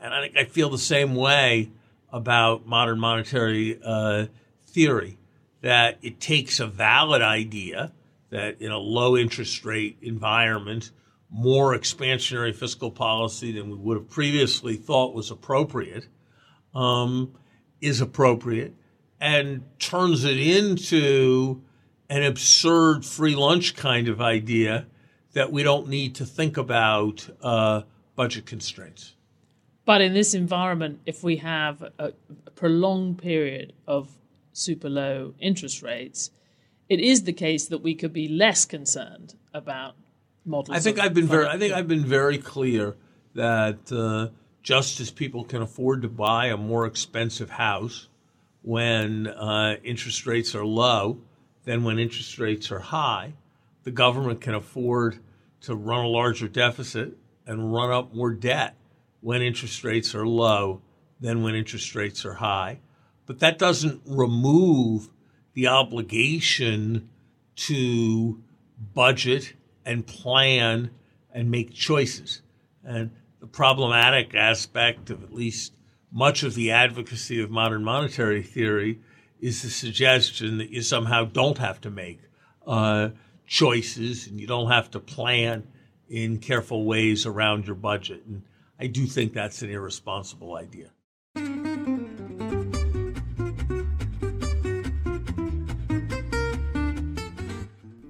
And 0.00 0.12
I 0.12 0.20
think 0.20 0.36
I 0.36 0.44
feel 0.44 0.70
the 0.70 0.78
same 0.78 1.14
way 1.14 1.70
about 2.12 2.66
modern 2.66 2.98
monetary 2.98 3.78
uh, 3.84 4.26
theory 4.66 5.18
that 5.62 5.98
it 6.02 6.20
takes 6.20 6.60
a 6.60 6.66
valid 6.66 7.22
idea 7.22 7.92
that 8.30 8.60
in 8.60 8.70
a 8.70 8.78
low 8.78 9.16
interest 9.16 9.64
rate 9.64 9.96
environment, 10.02 10.90
more 11.30 11.76
expansionary 11.76 12.54
fiscal 12.54 12.90
policy 12.90 13.52
than 13.52 13.70
we 13.70 13.76
would 13.76 13.96
have 13.96 14.08
previously 14.08 14.76
thought 14.76 15.14
was 15.14 15.30
appropriate 15.30 16.06
um, 16.74 17.32
is 17.80 18.00
appropriate 18.00 18.74
and 19.20 19.64
turns 19.78 20.24
it 20.24 20.38
into 20.38 21.62
an 22.08 22.22
absurd 22.22 23.04
free 23.04 23.34
lunch 23.34 23.74
kind 23.74 24.08
of 24.08 24.20
idea 24.20 24.86
that 25.32 25.50
we 25.50 25.62
don't 25.62 25.88
need 25.88 26.14
to 26.14 26.24
think 26.24 26.56
about 26.56 27.28
uh, 27.42 27.82
budget 28.14 28.46
constraints. 28.46 29.15
But 29.86 30.02
in 30.02 30.12
this 30.14 30.34
environment, 30.34 31.00
if 31.06 31.22
we 31.22 31.36
have 31.36 31.80
a, 31.80 32.12
a 32.46 32.50
prolonged 32.50 33.18
period 33.18 33.72
of 33.86 34.10
super 34.52 34.90
low 34.90 35.32
interest 35.38 35.80
rates, 35.80 36.32
it 36.88 36.98
is 37.00 37.22
the 37.22 37.32
case 37.32 37.66
that 37.68 37.78
we 37.78 37.94
could 37.94 38.12
be 38.12 38.28
less 38.28 38.64
concerned 38.64 39.36
about 39.54 39.94
models. 40.44 40.76
I 40.76 40.80
think 40.80 40.98
I've 40.98 41.14
been 41.14 41.28
very. 41.28 41.46
I 41.46 41.56
think 41.56 41.72
I've 41.72 41.88
been 41.88 42.04
very 42.04 42.36
clear 42.36 42.96
that 43.34 43.92
uh, 43.92 44.34
just 44.62 44.98
as 44.98 45.12
people 45.12 45.44
can 45.44 45.62
afford 45.62 46.02
to 46.02 46.08
buy 46.08 46.46
a 46.46 46.56
more 46.56 46.84
expensive 46.84 47.50
house 47.50 48.08
when 48.62 49.28
uh, 49.28 49.76
interest 49.84 50.26
rates 50.26 50.56
are 50.56 50.66
low 50.66 51.18
than 51.64 51.84
when 51.84 52.00
interest 52.00 52.40
rates 52.40 52.72
are 52.72 52.80
high, 52.80 53.34
the 53.84 53.92
government 53.92 54.40
can 54.40 54.54
afford 54.54 55.20
to 55.60 55.76
run 55.76 56.04
a 56.04 56.08
larger 56.08 56.48
deficit 56.48 57.16
and 57.46 57.72
run 57.72 57.92
up 57.92 58.12
more 58.12 58.32
debt 58.32 58.74
when 59.26 59.42
interest 59.42 59.82
rates 59.82 60.14
are 60.14 60.24
low 60.24 60.80
than 61.18 61.42
when 61.42 61.56
interest 61.56 61.96
rates 61.96 62.24
are 62.24 62.34
high. 62.34 62.78
But 63.26 63.40
that 63.40 63.58
doesn't 63.58 64.02
remove 64.06 65.08
the 65.52 65.66
obligation 65.66 67.08
to 67.56 68.40
budget 68.94 69.54
and 69.84 70.06
plan 70.06 70.92
and 71.32 71.50
make 71.50 71.74
choices. 71.74 72.40
And 72.84 73.10
the 73.40 73.48
problematic 73.48 74.32
aspect 74.36 75.10
of 75.10 75.24
at 75.24 75.34
least 75.34 75.72
much 76.12 76.44
of 76.44 76.54
the 76.54 76.70
advocacy 76.70 77.42
of 77.42 77.50
modern 77.50 77.82
monetary 77.82 78.44
theory 78.44 79.00
is 79.40 79.60
the 79.60 79.70
suggestion 79.70 80.58
that 80.58 80.70
you 80.70 80.82
somehow 80.82 81.24
don't 81.24 81.58
have 81.58 81.80
to 81.80 81.90
make 81.90 82.20
uh, 82.64 83.08
choices 83.44 84.28
and 84.28 84.40
you 84.40 84.46
don't 84.46 84.70
have 84.70 84.88
to 84.92 85.00
plan 85.00 85.66
in 86.08 86.38
careful 86.38 86.84
ways 86.84 87.26
around 87.26 87.66
your 87.66 87.74
budget. 87.74 88.22
And 88.24 88.44
I 88.78 88.86
do 88.86 89.06
think 89.06 89.32
that's 89.32 89.62
an 89.62 89.70
irresponsible 89.70 90.56
idea. 90.56 90.90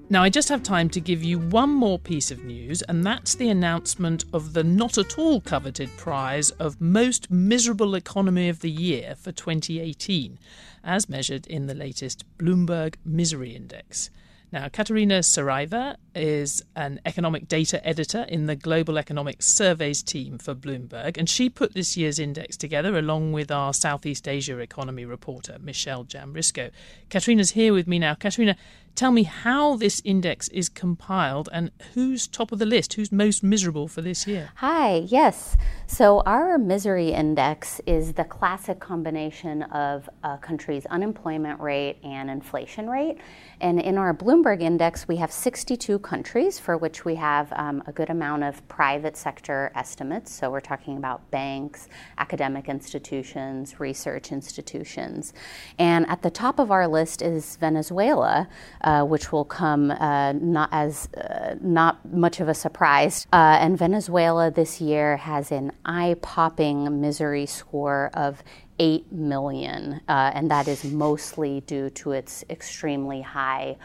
Now, 0.09 0.23
I 0.23 0.29
just 0.29 0.47
have 0.47 0.63
time 0.63 0.89
to 0.91 1.01
give 1.01 1.21
you 1.21 1.37
one 1.37 1.69
more 1.69 1.99
piece 1.99 2.31
of 2.31 2.45
news, 2.45 2.81
and 2.83 3.05
that's 3.05 3.35
the 3.35 3.49
announcement 3.49 4.23
of 4.31 4.53
the 4.53 4.63
not 4.63 4.97
at 4.97 5.17
all 5.17 5.41
coveted 5.41 5.89
prize 5.97 6.49
of 6.51 6.79
Most 6.79 7.29
Miserable 7.29 7.93
Economy 7.93 8.47
of 8.47 8.61
the 8.61 8.71
Year 8.71 9.15
for 9.15 9.33
2018, 9.33 10.39
as 10.81 11.09
measured 11.09 11.45
in 11.47 11.67
the 11.67 11.75
latest 11.75 12.23
Bloomberg 12.37 12.95
Misery 13.03 13.53
Index. 13.53 14.09
Now, 14.49 14.69
Catarina 14.69 15.19
Saraiva 15.19 15.97
is 16.15 16.63
an 16.73 17.01
economic 17.05 17.49
data 17.49 17.85
editor 17.85 18.25
in 18.29 18.45
the 18.45 18.55
Global 18.55 18.97
Economic 18.97 19.41
Surveys 19.43 20.01
team 20.01 20.37
for 20.37 20.55
Bloomberg, 20.55 21.17
and 21.17 21.29
she 21.29 21.49
put 21.49 21.73
this 21.73 21.97
year's 21.97 22.17
index 22.17 22.55
together 22.55 22.97
along 22.97 23.33
with 23.33 23.51
our 23.51 23.73
Southeast 23.73 24.25
Asia 24.25 24.57
economy 24.59 25.03
reporter, 25.03 25.57
Michelle 25.59 26.05
Jamrisko. 26.05 26.71
Catarina's 27.09 27.51
here 27.51 27.73
with 27.73 27.87
me 27.87 27.99
now. 27.99 28.15
Catarina, 28.15 28.55
tell 28.97 29.11
me 29.11 29.23
how 29.23 29.75
this 29.75 30.01
index 30.03 30.47
is 30.49 30.67
compiled 30.67 31.47
and 31.53 31.69
who's 31.93 32.27
top 32.27 32.51
of 32.51 32.57
the 32.57 32.65
list, 32.65 32.95
who's 32.95 33.11
most 33.11 33.43
miserable 33.43 33.87
for 33.87 34.01
this 34.01 34.25
year. 34.25 34.49
Hi, 34.55 35.05
yes. 35.05 35.55
So, 35.85 36.21
our 36.25 36.57
misery 36.57 37.13
index 37.13 37.79
is 37.85 38.13
the 38.13 38.25
classic 38.25 38.79
combination 38.79 39.63
of 39.63 40.09
a 40.23 40.37
country's 40.37 40.85
unemployment 40.87 41.61
rate 41.61 41.97
and 42.03 42.29
inflation 42.29 42.89
rate. 42.89 43.19
And 43.61 43.79
in 43.79 43.97
our 43.97 44.13
Bloomberg 44.13 44.61
index, 44.61 45.07
we 45.07 45.15
have 45.17 45.31
62 45.31 45.99
countries 45.99 46.59
for 46.59 46.75
which 46.77 47.05
we 47.05 47.15
have 47.15 47.53
um, 47.53 47.83
a 47.85 47.91
good 47.91 48.09
amount 48.09 48.43
of 48.43 48.67
private 48.67 49.15
sector 49.15 49.71
estimates. 49.75 50.33
So, 50.33 50.49
we're 50.49 50.59
talking 50.59 50.97
about 50.97 51.29
banks, 51.29 51.87
academic 52.17 52.67
institutions, 52.67 53.79
research 53.79 54.31
institutions. 54.31 55.33
And 55.77 56.07
at 56.09 56.23
the 56.23 56.31
top 56.31 56.59
of 56.59 56.71
our 56.71 56.87
list 56.87 57.21
is 57.21 57.55
Venezuela 57.57 58.49
uh, 58.87 59.03
which 59.03 59.33
will 59.33 59.43
come 59.43 59.91
uh, 59.91 60.31
not 60.31 60.69
as 60.71 61.09
uh, 61.15 61.55
not 61.59 61.93
much 62.13 62.39
of 62.39 62.47
a 62.47 62.53
surprise. 62.53 63.27
Uh, 63.33 63.57
and 63.59 63.77
Venezuela 63.77 64.49
this 64.49 64.79
year 64.79 65.17
has 65.17 65.51
an 65.51 65.73
eye-popping 65.83 67.01
misery 67.01 67.45
score 67.45 68.09
of 68.13 68.41
8 68.79 69.11
million, 69.11 69.99
uh, 70.07 70.31
and 70.33 70.49
that 70.49 70.69
is 70.69 70.85
mostly 70.85 71.59
due 71.61 71.89
to 71.89 72.13
its 72.13 72.45
extremely 72.49 73.21
high 73.21 73.75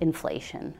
inflation. 0.00 0.74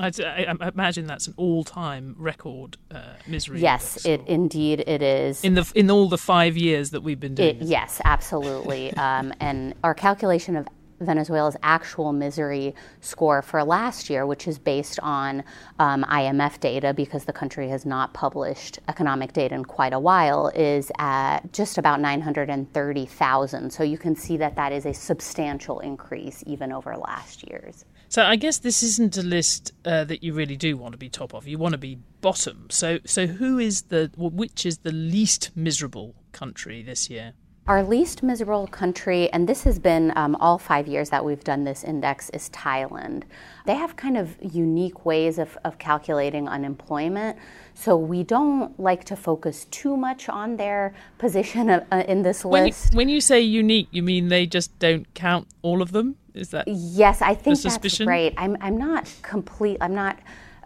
I, 0.00 0.10
I, 0.18 0.68
imagine 0.68 1.06
that's 1.06 1.28
an 1.28 1.34
all-time 1.36 2.16
record 2.18 2.78
uh, 2.90 3.14
misery. 3.26 3.60
Yes, 3.60 4.04
it 4.06 4.22
indeed 4.26 4.84
it 4.86 5.02
is. 5.02 5.44
In 5.44 5.54
the 5.54 5.70
in 5.74 5.90
all 5.90 6.08
the 6.08 6.18
five 6.18 6.56
years 6.56 6.90
that 6.90 7.00
we've 7.02 7.18
been 7.18 7.34
doing. 7.34 7.56
It, 7.56 7.62
yes, 7.62 8.00
absolutely. 8.04 8.92
um, 8.96 9.32
and 9.40 9.74
our 9.82 9.94
calculation 9.94 10.56
of 10.56 10.68
Venezuela's 11.00 11.56
actual 11.62 12.12
misery 12.12 12.74
score 13.00 13.42
for 13.42 13.62
last 13.64 14.10
year, 14.10 14.26
which 14.26 14.48
is 14.48 14.58
based 14.58 14.98
on 15.00 15.44
um, 15.78 16.04
IMF 16.04 16.60
data 16.60 16.92
because 16.92 17.24
the 17.24 17.32
country 17.32 17.68
has 17.68 17.86
not 17.86 18.12
published 18.14 18.78
economic 18.88 19.32
data 19.32 19.54
in 19.54 19.64
quite 19.64 19.92
a 19.92 19.98
while, 19.98 20.48
is 20.54 20.90
at 20.98 21.52
just 21.52 21.78
about 21.78 22.00
930,000. 22.00 23.72
So 23.72 23.82
you 23.82 23.98
can 23.98 24.14
see 24.16 24.36
that 24.38 24.56
that 24.56 24.72
is 24.72 24.86
a 24.86 24.94
substantial 24.94 25.80
increase 25.80 26.42
even 26.46 26.72
over 26.72 26.96
last 26.96 27.48
year's. 27.48 27.84
So 28.10 28.22
I 28.22 28.36
guess 28.36 28.58
this 28.58 28.82
isn't 28.82 29.18
a 29.18 29.22
list 29.22 29.72
uh, 29.84 30.04
that 30.04 30.22
you 30.22 30.32
really 30.32 30.56
do 30.56 30.76
want 30.76 30.92
to 30.92 30.98
be 30.98 31.10
top 31.10 31.34
of. 31.34 31.46
You 31.46 31.58
want 31.58 31.72
to 31.72 31.78
be 31.78 31.98
bottom. 32.20 32.68
So 32.70 32.98
so 33.04 33.26
who 33.26 33.58
is 33.58 33.82
the 33.82 34.10
which 34.16 34.64
is 34.64 34.78
the 34.78 34.92
least 34.92 35.50
miserable 35.54 36.14
country 36.32 36.82
this 36.82 37.10
year? 37.10 37.34
Our 37.68 37.82
least 37.82 38.22
miserable 38.22 38.66
country, 38.66 39.30
and 39.30 39.46
this 39.46 39.64
has 39.64 39.78
been 39.78 40.10
um, 40.16 40.36
all 40.36 40.56
five 40.56 40.88
years 40.88 41.10
that 41.10 41.22
we've 41.22 41.44
done 41.44 41.64
this 41.64 41.84
index, 41.84 42.30
is 42.30 42.48
Thailand. 42.48 43.24
They 43.66 43.74
have 43.74 43.94
kind 43.94 44.16
of 44.16 44.38
unique 44.40 45.04
ways 45.04 45.38
of, 45.38 45.58
of 45.66 45.76
calculating 45.76 46.48
unemployment. 46.48 47.36
So 47.74 47.94
we 47.94 48.22
don't 48.24 48.80
like 48.80 49.04
to 49.04 49.16
focus 49.16 49.66
too 49.66 49.98
much 49.98 50.30
on 50.30 50.56
their 50.56 50.94
position 51.18 51.68
uh, 51.68 52.04
in 52.08 52.22
this 52.22 52.42
when 52.42 52.64
list. 52.64 52.94
You, 52.94 52.96
when 52.96 53.10
you 53.10 53.20
say 53.20 53.42
unique, 53.42 53.88
you 53.90 54.02
mean 54.02 54.28
they 54.28 54.46
just 54.46 54.78
don't 54.78 55.06
count 55.12 55.46
all 55.60 55.82
of 55.82 55.92
them? 55.92 56.16
Is 56.32 56.48
that 56.52 56.66
yes? 56.66 57.20
I 57.20 57.34
think 57.34 57.60
that's 57.60 58.00
right. 58.00 58.32
I'm 58.38 58.56
I'm 58.62 58.78
not 58.78 59.12
complete. 59.20 59.76
I'm 59.82 59.94
not 59.94 60.18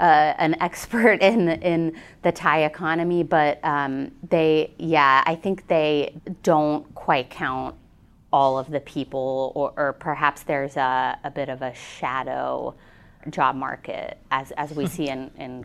uh, 0.02 0.34
an 0.36 0.60
expert 0.60 1.22
in 1.30 1.48
in 1.48 1.96
the 2.22 2.32
Thai 2.32 2.64
economy, 2.64 3.22
but 3.22 3.64
um, 3.64 4.10
they, 4.28 4.72
yeah, 4.76 5.22
I 5.24 5.36
think 5.36 5.68
they 5.68 6.14
don't 6.42 6.92
quite 6.94 7.30
count 7.30 7.76
all 8.32 8.58
of 8.58 8.70
the 8.70 8.80
people, 8.80 9.52
or, 9.54 9.72
or 9.76 9.92
perhaps 9.92 10.42
there's 10.42 10.76
a, 10.76 11.18
a, 11.22 11.30
bit 11.30 11.50
of 11.50 11.60
a 11.60 11.74
shadow 11.74 12.74
job 13.30 13.54
market 13.54 14.18
as 14.30 14.50
as 14.52 14.72
we 14.74 14.86
see 14.86 15.08
in 15.08 15.30
in 15.36 15.64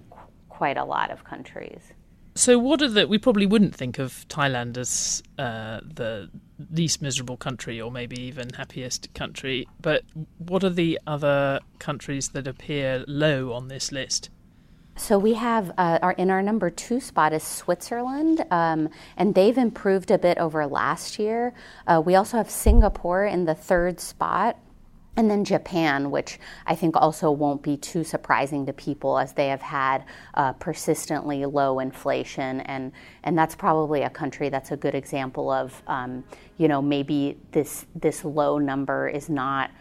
quite 0.50 0.78
a 0.78 0.84
lot 0.84 1.10
of 1.10 1.24
countries. 1.24 1.94
So, 2.38 2.60
what 2.60 2.84
are 2.84 2.88
the? 2.88 3.08
We 3.08 3.18
probably 3.18 3.48
wouldn't 3.48 3.74
think 3.74 3.98
of 3.98 4.28
Thailand 4.30 4.78
as 4.78 5.24
uh, 5.40 5.80
the 5.84 6.30
least 6.72 7.02
miserable 7.02 7.36
country, 7.36 7.82
or 7.82 7.92
maybe 7.92 8.22
even 8.22 8.52
happiest 8.52 9.12
country. 9.16 9.68
But 9.82 10.04
what 10.38 10.64
are 10.64 10.70
the 10.70 11.00
other 11.08 11.60
countries 11.80 12.30
that 12.30 12.46
appear 12.46 13.04
low 13.08 13.54
on 13.54 13.70
this 13.70 13.92
list? 13.92 14.30
So 14.98 15.18
we 15.18 15.34
have 15.34 15.72
uh, 15.80 15.98
our 16.04 16.12
in 16.12 16.30
our 16.30 16.44
number 16.44 16.70
two 16.70 17.00
spot 17.00 17.34
is 17.34 17.42
Switzerland, 17.42 18.46
um, 18.52 18.90
and 19.18 19.34
they've 19.34 19.58
improved 19.58 20.12
a 20.12 20.20
bit 20.20 20.38
over 20.38 20.68
last 20.68 21.18
year. 21.18 21.56
Uh, 21.88 22.04
we 22.06 22.14
also 22.14 22.38
have 22.38 22.52
Singapore 22.52 23.26
in 23.26 23.46
the 23.46 23.56
third 23.56 24.00
spot, 24.00 24.60
And 25.18 25.32
then 25.32 25.44
Japan, 25.44 26.12
which 26.12 26.40
I 26.68 26.76
think 26.76 26.96
also 26.96 27.32
won't 27.32 27.64
be 27.64 27.76
too 27.76 28.04
surprising 28.04 28.68
to 28.68 28.74
people 28.74 29.18
as 29.18 29.34
they 29.34 29.48
have 29.48 29.64
had 29.64 30.06
uh, 30.36 30.54
persistently 30.54 31.44
low 31.46 31.80
inflation. 31.80 32.62
And, 32.62 32.92
and 33.24 33.36
that's 33.36 33.56
probably 33.56 34.04
a 34.04 34.12
country 34.12 34.50
that's 34.50 34.70
a 34.70 34.78
good 34.78 34.94
example 34.94 35.50
of, 35.50 35.82
um, 35.88 36.24
you 36.58 36.68
know, 36.68 36.84
maybe 36.84 37.36
this, 37.52 37.88
this 37.96 38.24
low 38.24 38.60
number 38.60 39.10
is 39.10 39.28
not 39.28 39.72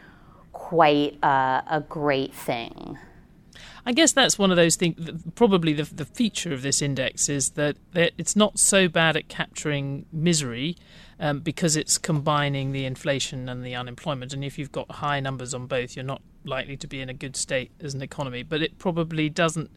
quite 0.52 1.22
uh, 1.22 1.60
a 1.70 1.84
great 1.86 2.32
thing. 2.32 2.96
I 3.84 3.92
guess 3.92 4.12
that's 4.12 4.38
one 4.38 4.50
of 4.50 4.56
those 4.56 4.76
things. 4.76 4.96
Probably 5.34 5.74
the, 5.74 5.84
the 5.84 6.06
feature 6.06 6.54
of 6.54 6.62
this 6.62 6.80
index 6.80 7.28
is 7.28 7.50
that 7.50 7.76
it's 7.94 8.36
not 8.36 8.58
so 8.58 8.88
bad 8.88 9.16
at 9.16 9.28
capturing 9.28 10.06
misery 10.10 10.76
um, 11.18 11.40
because 11.40 11.76
it's 11.76 11.98
combining 11.98 12.72
the 12.72 12.84
inflation 12.84 13.48
and 13.48 13.64
the 13.64 13.74
unemployment. 13.74 14.32
And 14.32 14.44
if 14.44 14.58
you've 14.58 14.72
got 14.72 14.90
high 14.90 15.20
numbers 15.20 15.54
on 15.54 15.66
both, 15.66 15.96
you're 15.96 16.04
not 16.04 16.22
likely 16.44 16.76
to 16.76 16.86
be 16.86 17.00
in 17.00 17.08
a 17.08 17.14
good 17.14 17.36
state 17.36 17.70
as 17.80 17.94
an 17.94 18.02
economy. 18.02 18.42
But 18.42 18.62
it 18.62 18.78
probably 18.78 19.28
doesn't 19.28 19.70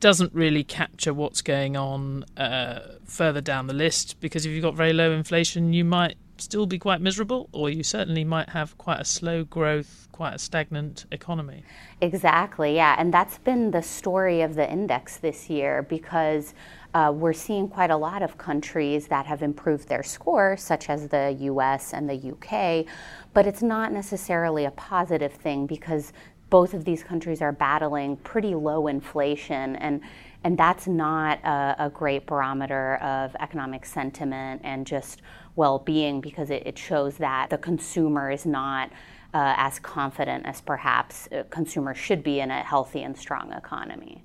doesn't 0.00 0.34
really 0.34 0.64
capture 0.64 1.14
what's 1.14 1.42
going 1.42 1.76
on 1.76 2.24
uh, 2.36 2.80
further 3.04 3.40
down 3.40 3.68
the 3.68 3.72
list 3.72 4.18
because 4.18 4.44
if 4.44 4.50
you've 4.50 4.62
got 4.62 4.74
very 4.74 4.92
low 4.92 5.12
inflation, 5.12 5.72
you 5.72 5.84
might 5.84 6.16
still 6.38 6.66
be 6.66 6.78
quite 6.78 7.00
miserable, 7.00 7.48
or 7.52 7.70
you 7.70 7.82
certainly 7.82 8.24
might 8.24 8.48
have 8.48 8.76
quite 8.78 9.00
a 9.00 9.04
slow 9.04 9.44
growth, 9.44 10.08
quite 10.10 10.34
a 10.34 10.38
stagnant 10.38 11.06
economy. 11.12 11.62
Exactly, 12.00 12.74
yeah. 12.74 12.96
And 12.98 13.14
that's 13.14 13.38
been 13.38 13.70
the 13.70 13.82
story 13.82 14.42
of 14.42 14.56
the 14.56 14.70
index 14.70 15.18
this 15.18 15.48
year 15.48 15.82
because 15.82 16.52
uh, 16.94 17.12
we're 17.14 17.32
seeing 17.32 17.68
quite 17.68 17.90
a 17.90 17.96
lot 17.96 18.22
of 18.22 18.36
countries 18.36 19.06
that 19.06 19.24
have 19.24 19.42
improved 19.42 19.88
their 19.88 20.02
score, 20.02 20.56
such 20.56 20.90
as 20.90 21.08
the 21.08 21.36
US 21.40 21.94
and 21.94 22.08
the 22.08 22.32
UK, 22.32 22.86
but 23.32 23.46
it's 23.46 23.62
not 23.62 23.92
necessarily 23.92 24.66
a 24.66 24.70
positive 24.72 25.32
thing 25.32 25.66
because 25.66 26.12
both 26.50 26.74
of 26.74 26.84
these 26.84 27.02
countries 27.02 27.40
are 27.40 27.52
battling 27.52 28.14
pretty 28.18 28.54
low 28.54 28.86
inflation 28.86 29.74
and 29.76 30.02
and 30.44 30.58
that's 30.58 30.86
not 30.88 31.38
a, 31.44 31.76
a 31.86 31.88
great 31.90 32.26
barometer 32.26 32.96
of 32.96 33.34
economic 33.38 33.86
sentiment 33.86 34.60
and 34.64 34.86
just 34.86 35.22
well-being 35.54 36.20
because 36.20 36.50
it, 36.50 36.64
it 36.66 36.76
shows 36.76 37.16
that 37.16 37.48
the 37.48 37.56
consumer 37.56 38.30
is 38.30 38.44
not 38.44 38.90
uh, 39.32 39.54
as 39.56 39.78
confident 39.78 40.44
as 40.44 40.60
perhaps 40.60 41.28
consumers 41.50 41.96
should 41.96 42.22
be 42.22 42.40
in 42.40 42.50
a 42.50 42.62
healthy 42.62 43.02
and 43.02 43.16
strong 43.16 43.52
economy. 43.52 44.24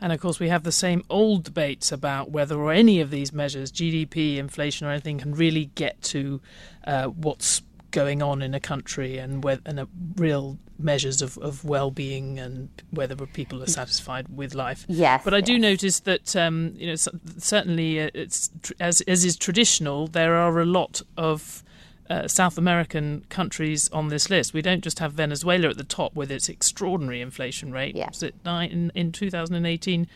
And 0.00 0.12
of 0.12 0.20
course, 0.20 0.40
we 0.40 0.48
have 0.48 0.62
the 0.62 0.72
same 0.72 1.04
old 1.10 1.44
debates 1.44 1.92
about 1.92 2.30
whether 2.30 2.58
or 2.58 2.72
any 2.72 3.00
of 3.00 3.10
these 3.10 3.32
measures, 3.32 3.70
GDP, 3.70 4.36
inflation, 4.36 4.86
or 4.86 4.90
anything, 4.90 5.18
can 5.18 5.34
really 5.34 5.66
get 5.74 6.00
to 6.02 6.40
uh, 6.86 7.06
what's 7.06 7.62
going 7.90 8.22
on 8.22 8.40
in 8.42 8.54
a 8.54 8.60
country 8.60 9.18
and, 9.18 9.42
where, 9.42 9.58
and 9.66 9.86
real 10.16 10.58
measures 10.78 11.20
of, 11.22 11.36
of 11.38 11.64
well-being 11.64 12.38
and 12.38 12.68
whether 12.90 13.14
people 13.26 13.62
are 13.62 13.66
satisfied 13.66 14.26
with 14.34 14.54
life. 14.54 14.86
Yes. 14.88 15.22
But 15.24 15.34
I 15.34 15.38
yes. 15.38 15.46
do 15.46 15.58
notice 15.58 16.00
that 16.00 16.36
um, 16.36 16.74
you 16.76 16.86
know 16.86 16.94
certainly 17.38 18.00
uh, 18.00 18.10
it's 18.14 18.50
as 18.78 19.00
as 19.02 19.24
is 19.24 19.36
traditional. 19.36 20.06
There 20.06 20.34
are 20.34 20.60
a 20.60 20.64
lot 20.64 21.02
of 21.16 21.62
uh, 22.10 22.28
South 22.28 22.58
American 22.58 23.24
countries 23.28 23.88
on 23.90 24.08
this 24.08 24.28
list. 24.28 24.52
We 24.52 24.62
don't 24.62 24.82
just 24.82 24.98
have 24.98 25.12
Venezuela 25.12 25.68
at 25.68 25.76
the 25.76 25.84
top 25.84 26.16
with 26.16 26.32
its 26.32 26.48
extraordinary 26.48 27.20
inflation 27.20 27.70
rate. 27.70 27.94
Yeah. 27.94 28.08
In, 28.44 28.90
in 28.94 29.12
2018, 29.12 30.08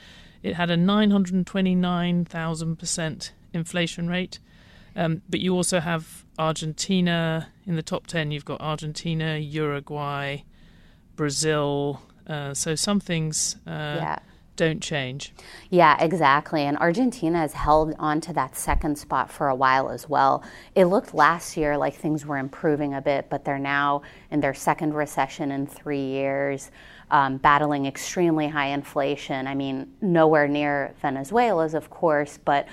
it 0.43 0.57
had 0.57 0.71
a 0.71 0.77
929,000% 0.77 3.31
inflation 3.53 4.09
rate. 4.09 4.41
Um, 4.97 5.23
but 5.29 5.39
you 5.41 5.55
also 5.55 5.79
have 5.81 6.25
Argentina 6.39 7.49
in 7.67 7.77
the 7.77 7.83
top 7.83 8.07
10. 8.09 8.33
You've 8.33 8.45
got 8.45 8.61
Argentina, 8.61 9.39
Uruguay, 9.39 10.43
Brazil. 11.17 12.03
Uh, 12.27 12.53
so 12.55 12.75
some 12.75 12.99
things 13.01 13.57
uh, 13.67 13.99
yeah. 14.01 14.19
Don't 14.57 14.81
change. 14.81 15.33
Yeah, 15.71 16.03
exactly. 16.03 16.63
And 16.63 16.77
Argentina 16.79 17.39
has 17.39 17.53
held 17.53 17.95
on 17.99 18.21
to 18.23 18.33
that 18.35 18.57
second 18.57 18.97
spot 18.97 19.31
for 19.31 19.49
a 19.49 19.55
while 19.55 19.91
as 19.91 20.09
well. 20.09 20.45
It 20.75 20.87
looked 20.87 21.15
last 21.15 21.57
year 21.57 21.77
like 21.77 21.95
things 21.95 22.25
were 22.25 22.39
improving 22.39 22.95
a 22.95 23.01
bit, 23.01 23.29
but 23.29 23.45
they're 23.45 23.59
now 23.59 24.03
in 24.31 24.41
their 24.41 24.55
second 24.55 24.95
recession 24.95 25.51
in 25.51 25.67
three 25.67 26.05
years. 26.05 26.71
Um, 27.11 27.37
battling 27.37 27.87
extremely 27.87 28.49
high 28.49 28.69
inflation. 28.69 29.47
I 29.47 29.55
mean, 29.55 29.93
nowhere 30.01 30.49
near 30.49 30.95
Venezuela's, 31.03 31.75
of 31.75 31.91
course, 31.91 32.39
but 32.45 32.67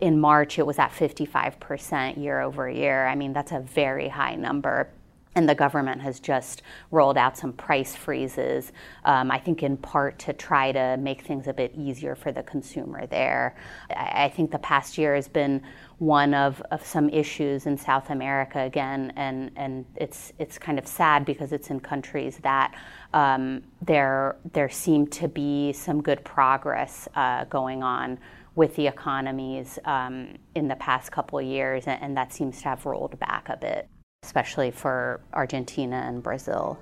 in 0.00 0.18
March 0.18 0.58
it 0.58 0.66
was 0.66 0.78
at 0.78 0.90
55% 0.90 2.22
year 2.22 2.40
over 2.40 2.68
year. 2.68 3.06
I 3.06 3.14
mean, 3.14 3.32
that's 3.32 3.52
a 3.52 3.60
very 3.60 4.08
high 4.08 4.34
number 4.34 4.88
and 5.36 5.46
the 5.46 5.54
government 5.54 6.00
has 6.00 6.18
just 6.18 6.62
rolled 6.90 7.18
out 7.18 7.36
some 7.36 7.52
price 7.52 7.94
freezes, 7.94 8.72
um, 9.04 9.30
I 9.30 9.38
think 9.38 9.62
in 9.62 9.76
part 9.76 10.18
to 10.20 10.32
try 10.32 10.72
to 10.72 10.96
make 10.96 11.20
things 11.20 11.46
a 11.46 11.52
bit 11.52 11.72
easier 11.76 12.14
for 12.14 12.32
the 12.32 12.42
consumer 12.42 13.06
there. 13.06 13.54
I, 13.90 14.24
I 14.24 14.28
think 14.30 14.50
the 14.50 14.58
past 14.58 14.96
year 14.96 15.14
has 15.14 15.28
been 15.28 15.62
one 15.98 16.32
of, 16.32 16.62
of 16.70 16.84
some 16.84 17.10
issues 17.10 17.66
in 17.66 17.76
South 17.76 18.08
America 18.08 18.60
again, 18.60 19.12
and, 19.16 19.50
and 19.56 19.84
it's, 19.94 20.32
it's 20.38 20.58
kind 20.58 20.78
of 20.78 20.86
sad 20.86 21.26
because 21.26 21.52
it's 21.52 21.68
in 21.68 21.80
countries 21.80 22.38
that 22.38 22.74
um, 23.12 23.62
there, 23.82 24.36
there 24.52 24.70
seemed 24.70 25.12
to 25.12 25.28
be 25.28 25.72
some 25.74 26.02
good 26.02 26.24
progress 26.24 27.08
uh, 27.14 27.44
going 27.44 27.82
on 27.82 28.18
with 28.54 28.74
the 28.76 28.86
economies 28.86 29.78
um, 29.84 30.38
in 30.54 30.66
the 30.66 30.76
past 30.76 31.12
couple 31.12 31.40
years, 31.42 31.84
and, 31.86 32.02
and 32.02 32.16
that 32.16 32.32
seems 32.32 32.62
to 32.62 32.68
have 32.68 32.86
rolled 32.86 33.18
back 33.18 33.50
a 33.50 33.56
bit 33.58 33.86
especially 34.26 34.72
for 34.72 35.20
Argentina 35.32 36.04
and 36.08 36.20
Brazil. 36.20 36.78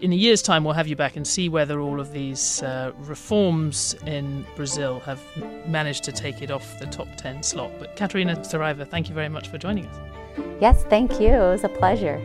In 0.00 0.12
a 0.12 0.16
year's 0.16 0.42
time, 0.42 0.62
we'll 0.62 0.74
have 0.74 0.86
you 0.86 0.94
back 0.94 1.16
and 1.16 1.26
see 1.26 1.48
whether 1.48 1.80
all 1.80 1.98
of 1.98 2.12
these 2.12 2.62
uh, 2.62 2.92
reforms 2.98 3.96
in 4.06 4.46
Brazil 4.54 5.00
have 5.00 5.20
managed 5.66 6.04
to 6.04 6.12
take 6.12 6.40
it 6.40 6.50
off 6.52 6.78
the 6.78 6.86
top 6.86 7.08
10 7.16 7.42
slot. 7.42 7.72
But 7.80 7.96
Catarina 7.96 8.36
Saraiva, 8.36 8.86
thank 8.86 9.08
you 9.08 9.14
very 9.14 9.30
much 9.30 9.48
for 9.48 9.58
joining 9.58 9.86
us. 9.86 9.96
Yes, 10.60 10.84
thank 10.84 11.18
you. 11.18 11.28
It 11.28 11.50
was 11.50 11.64
a 11.64 11.68
pleasure. 11.68 12.20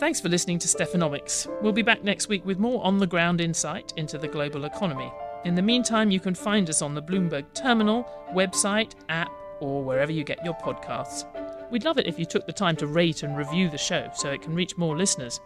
Thanks 0.00 0.20
for 0.20 0.28
listening 0.28 0.58
to 0.60 0.68
Stephanomics. 0.68 1.46
We'll 1.60 1.72
be 1.72 1.82
back 1.82 2.02
next 2.02 2.28
week 2.28 2.46
with 2.46 2.58
more 2.58 2.82
on 2.84 2.98
the 2.98 3.06
ground 3.06 3.40
insight 3.40 3.92
into 3.96 4.16
the 4.16 4.26
global 4.26 4.64
economy. 4.64 5.12
In 5.44 5.54
the 5.54 5.62
meantime, 5.62 6.10
you 6.10 6.20
can 6.20 6.34
find 6.34 6.68
us 6.68 6.82
on 6.82 6.94
the 6.94 7.02
Bloomberg 7.02 7.44
Terminal, 7.54 8.04
website, 8.32 8.94
app, 9.08 9.30
or 9.60 9.82
wherever 9.84 10.12
you 10.12 10.24
get 10.24 10.44
your 10.44 10.54
podcasts. 10.54 11.24
We'd 11.70 11.84
love 11.84 11.98
it 11.98 12.06
if 12.06 12.18
you 12.18 12.24
took 12.24 12.46
the 12.46 12.52
time 12.52 12.76
to 12.76 12.86
rate 12.86 13.22
and 13.22 13.36
review 13.36 13.68
the 13.68 13.78
show 13.78 14.10
so 14.14 14.30
it 14.30 14.42
can 14.42 14.54
reach 14.54 14.76
more 14.76 14.96
listeners. 14.96 15.40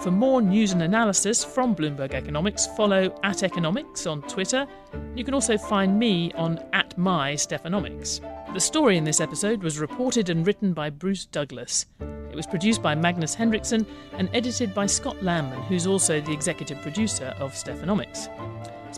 For 0.00 0.10
more 0.10 0.42
news 0.42 0.72
and 0.72 0.82
analysis 0.82 1.44
from 1.44 1.74
Bloomberg 1.74 2.12
Economics, 2.12 2.66
follow 2.76 3.14
at 3.22 3.42
Economics 3.42 4.06
on 4.06 4.22
Twitter. 4.22 4.66
You 5.14 5.24
can 5.24 5.34
also 5.34 5.56
find 5.56 5.98
me 5.98 6.32
on 6.32 6.60
at 6.72 6.96
my 6.98 7.34
Stephanomics. 7.34 8.20
The 8.52 8.60
story 8.60 8.96
in 8.96 9.04
this 9.04 9.20
episode 9.20 9.62
was 9.62 9.78
reported 9.78 10.30
and 10.30 10.46
written 10.46 10.72
by 10.72 10.90
Bruce 10.90 11.26
Douglas. 11.26 11.86
It 12.00 12.36
was 12.36 12.46
produced 12.46 12.82
by 12.82 12.94
Magnus 12.94 13.34
Henriksson 13.34 13.86
and 14.18 14.28
edited 14.34 14.74
by 14.74 14.86
Scott 14.86 15.16
Lamman, 15.20 15.64
who's 15.66 15.86
also 15.86 16.20
the 16.20 16.32
executive 16.32 16.80
producer 16.82 17.34
of 17.38 17.52
Stephanomics. 17.54 18.28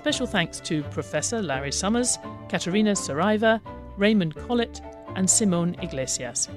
Special 0.06 0.28
thanks 0.28 0.60
to 0.60 0.84
Professor 0.84 1.42
Larry 1.42 1.72
Summers, 1.72 2.16
Catarina 2.48 2.92
Saraiva, 2.92 3.60
Raymond 3.96 4.36
Colitt, 4.36 4.80
and 5.16 5.28
Simone 5.28 5.74
Iglesias. 5.82 6.48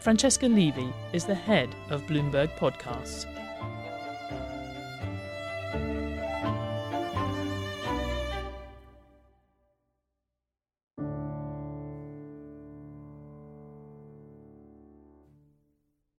Francesca 0.00 0.46
Levy 0.46 0.92
is 1.14 1.24
the 1.24 1.34
head 1.34 1.74
of 1.88 2.02
Bloomberg 2.02 2.54
Podcasts. 2.58 3.31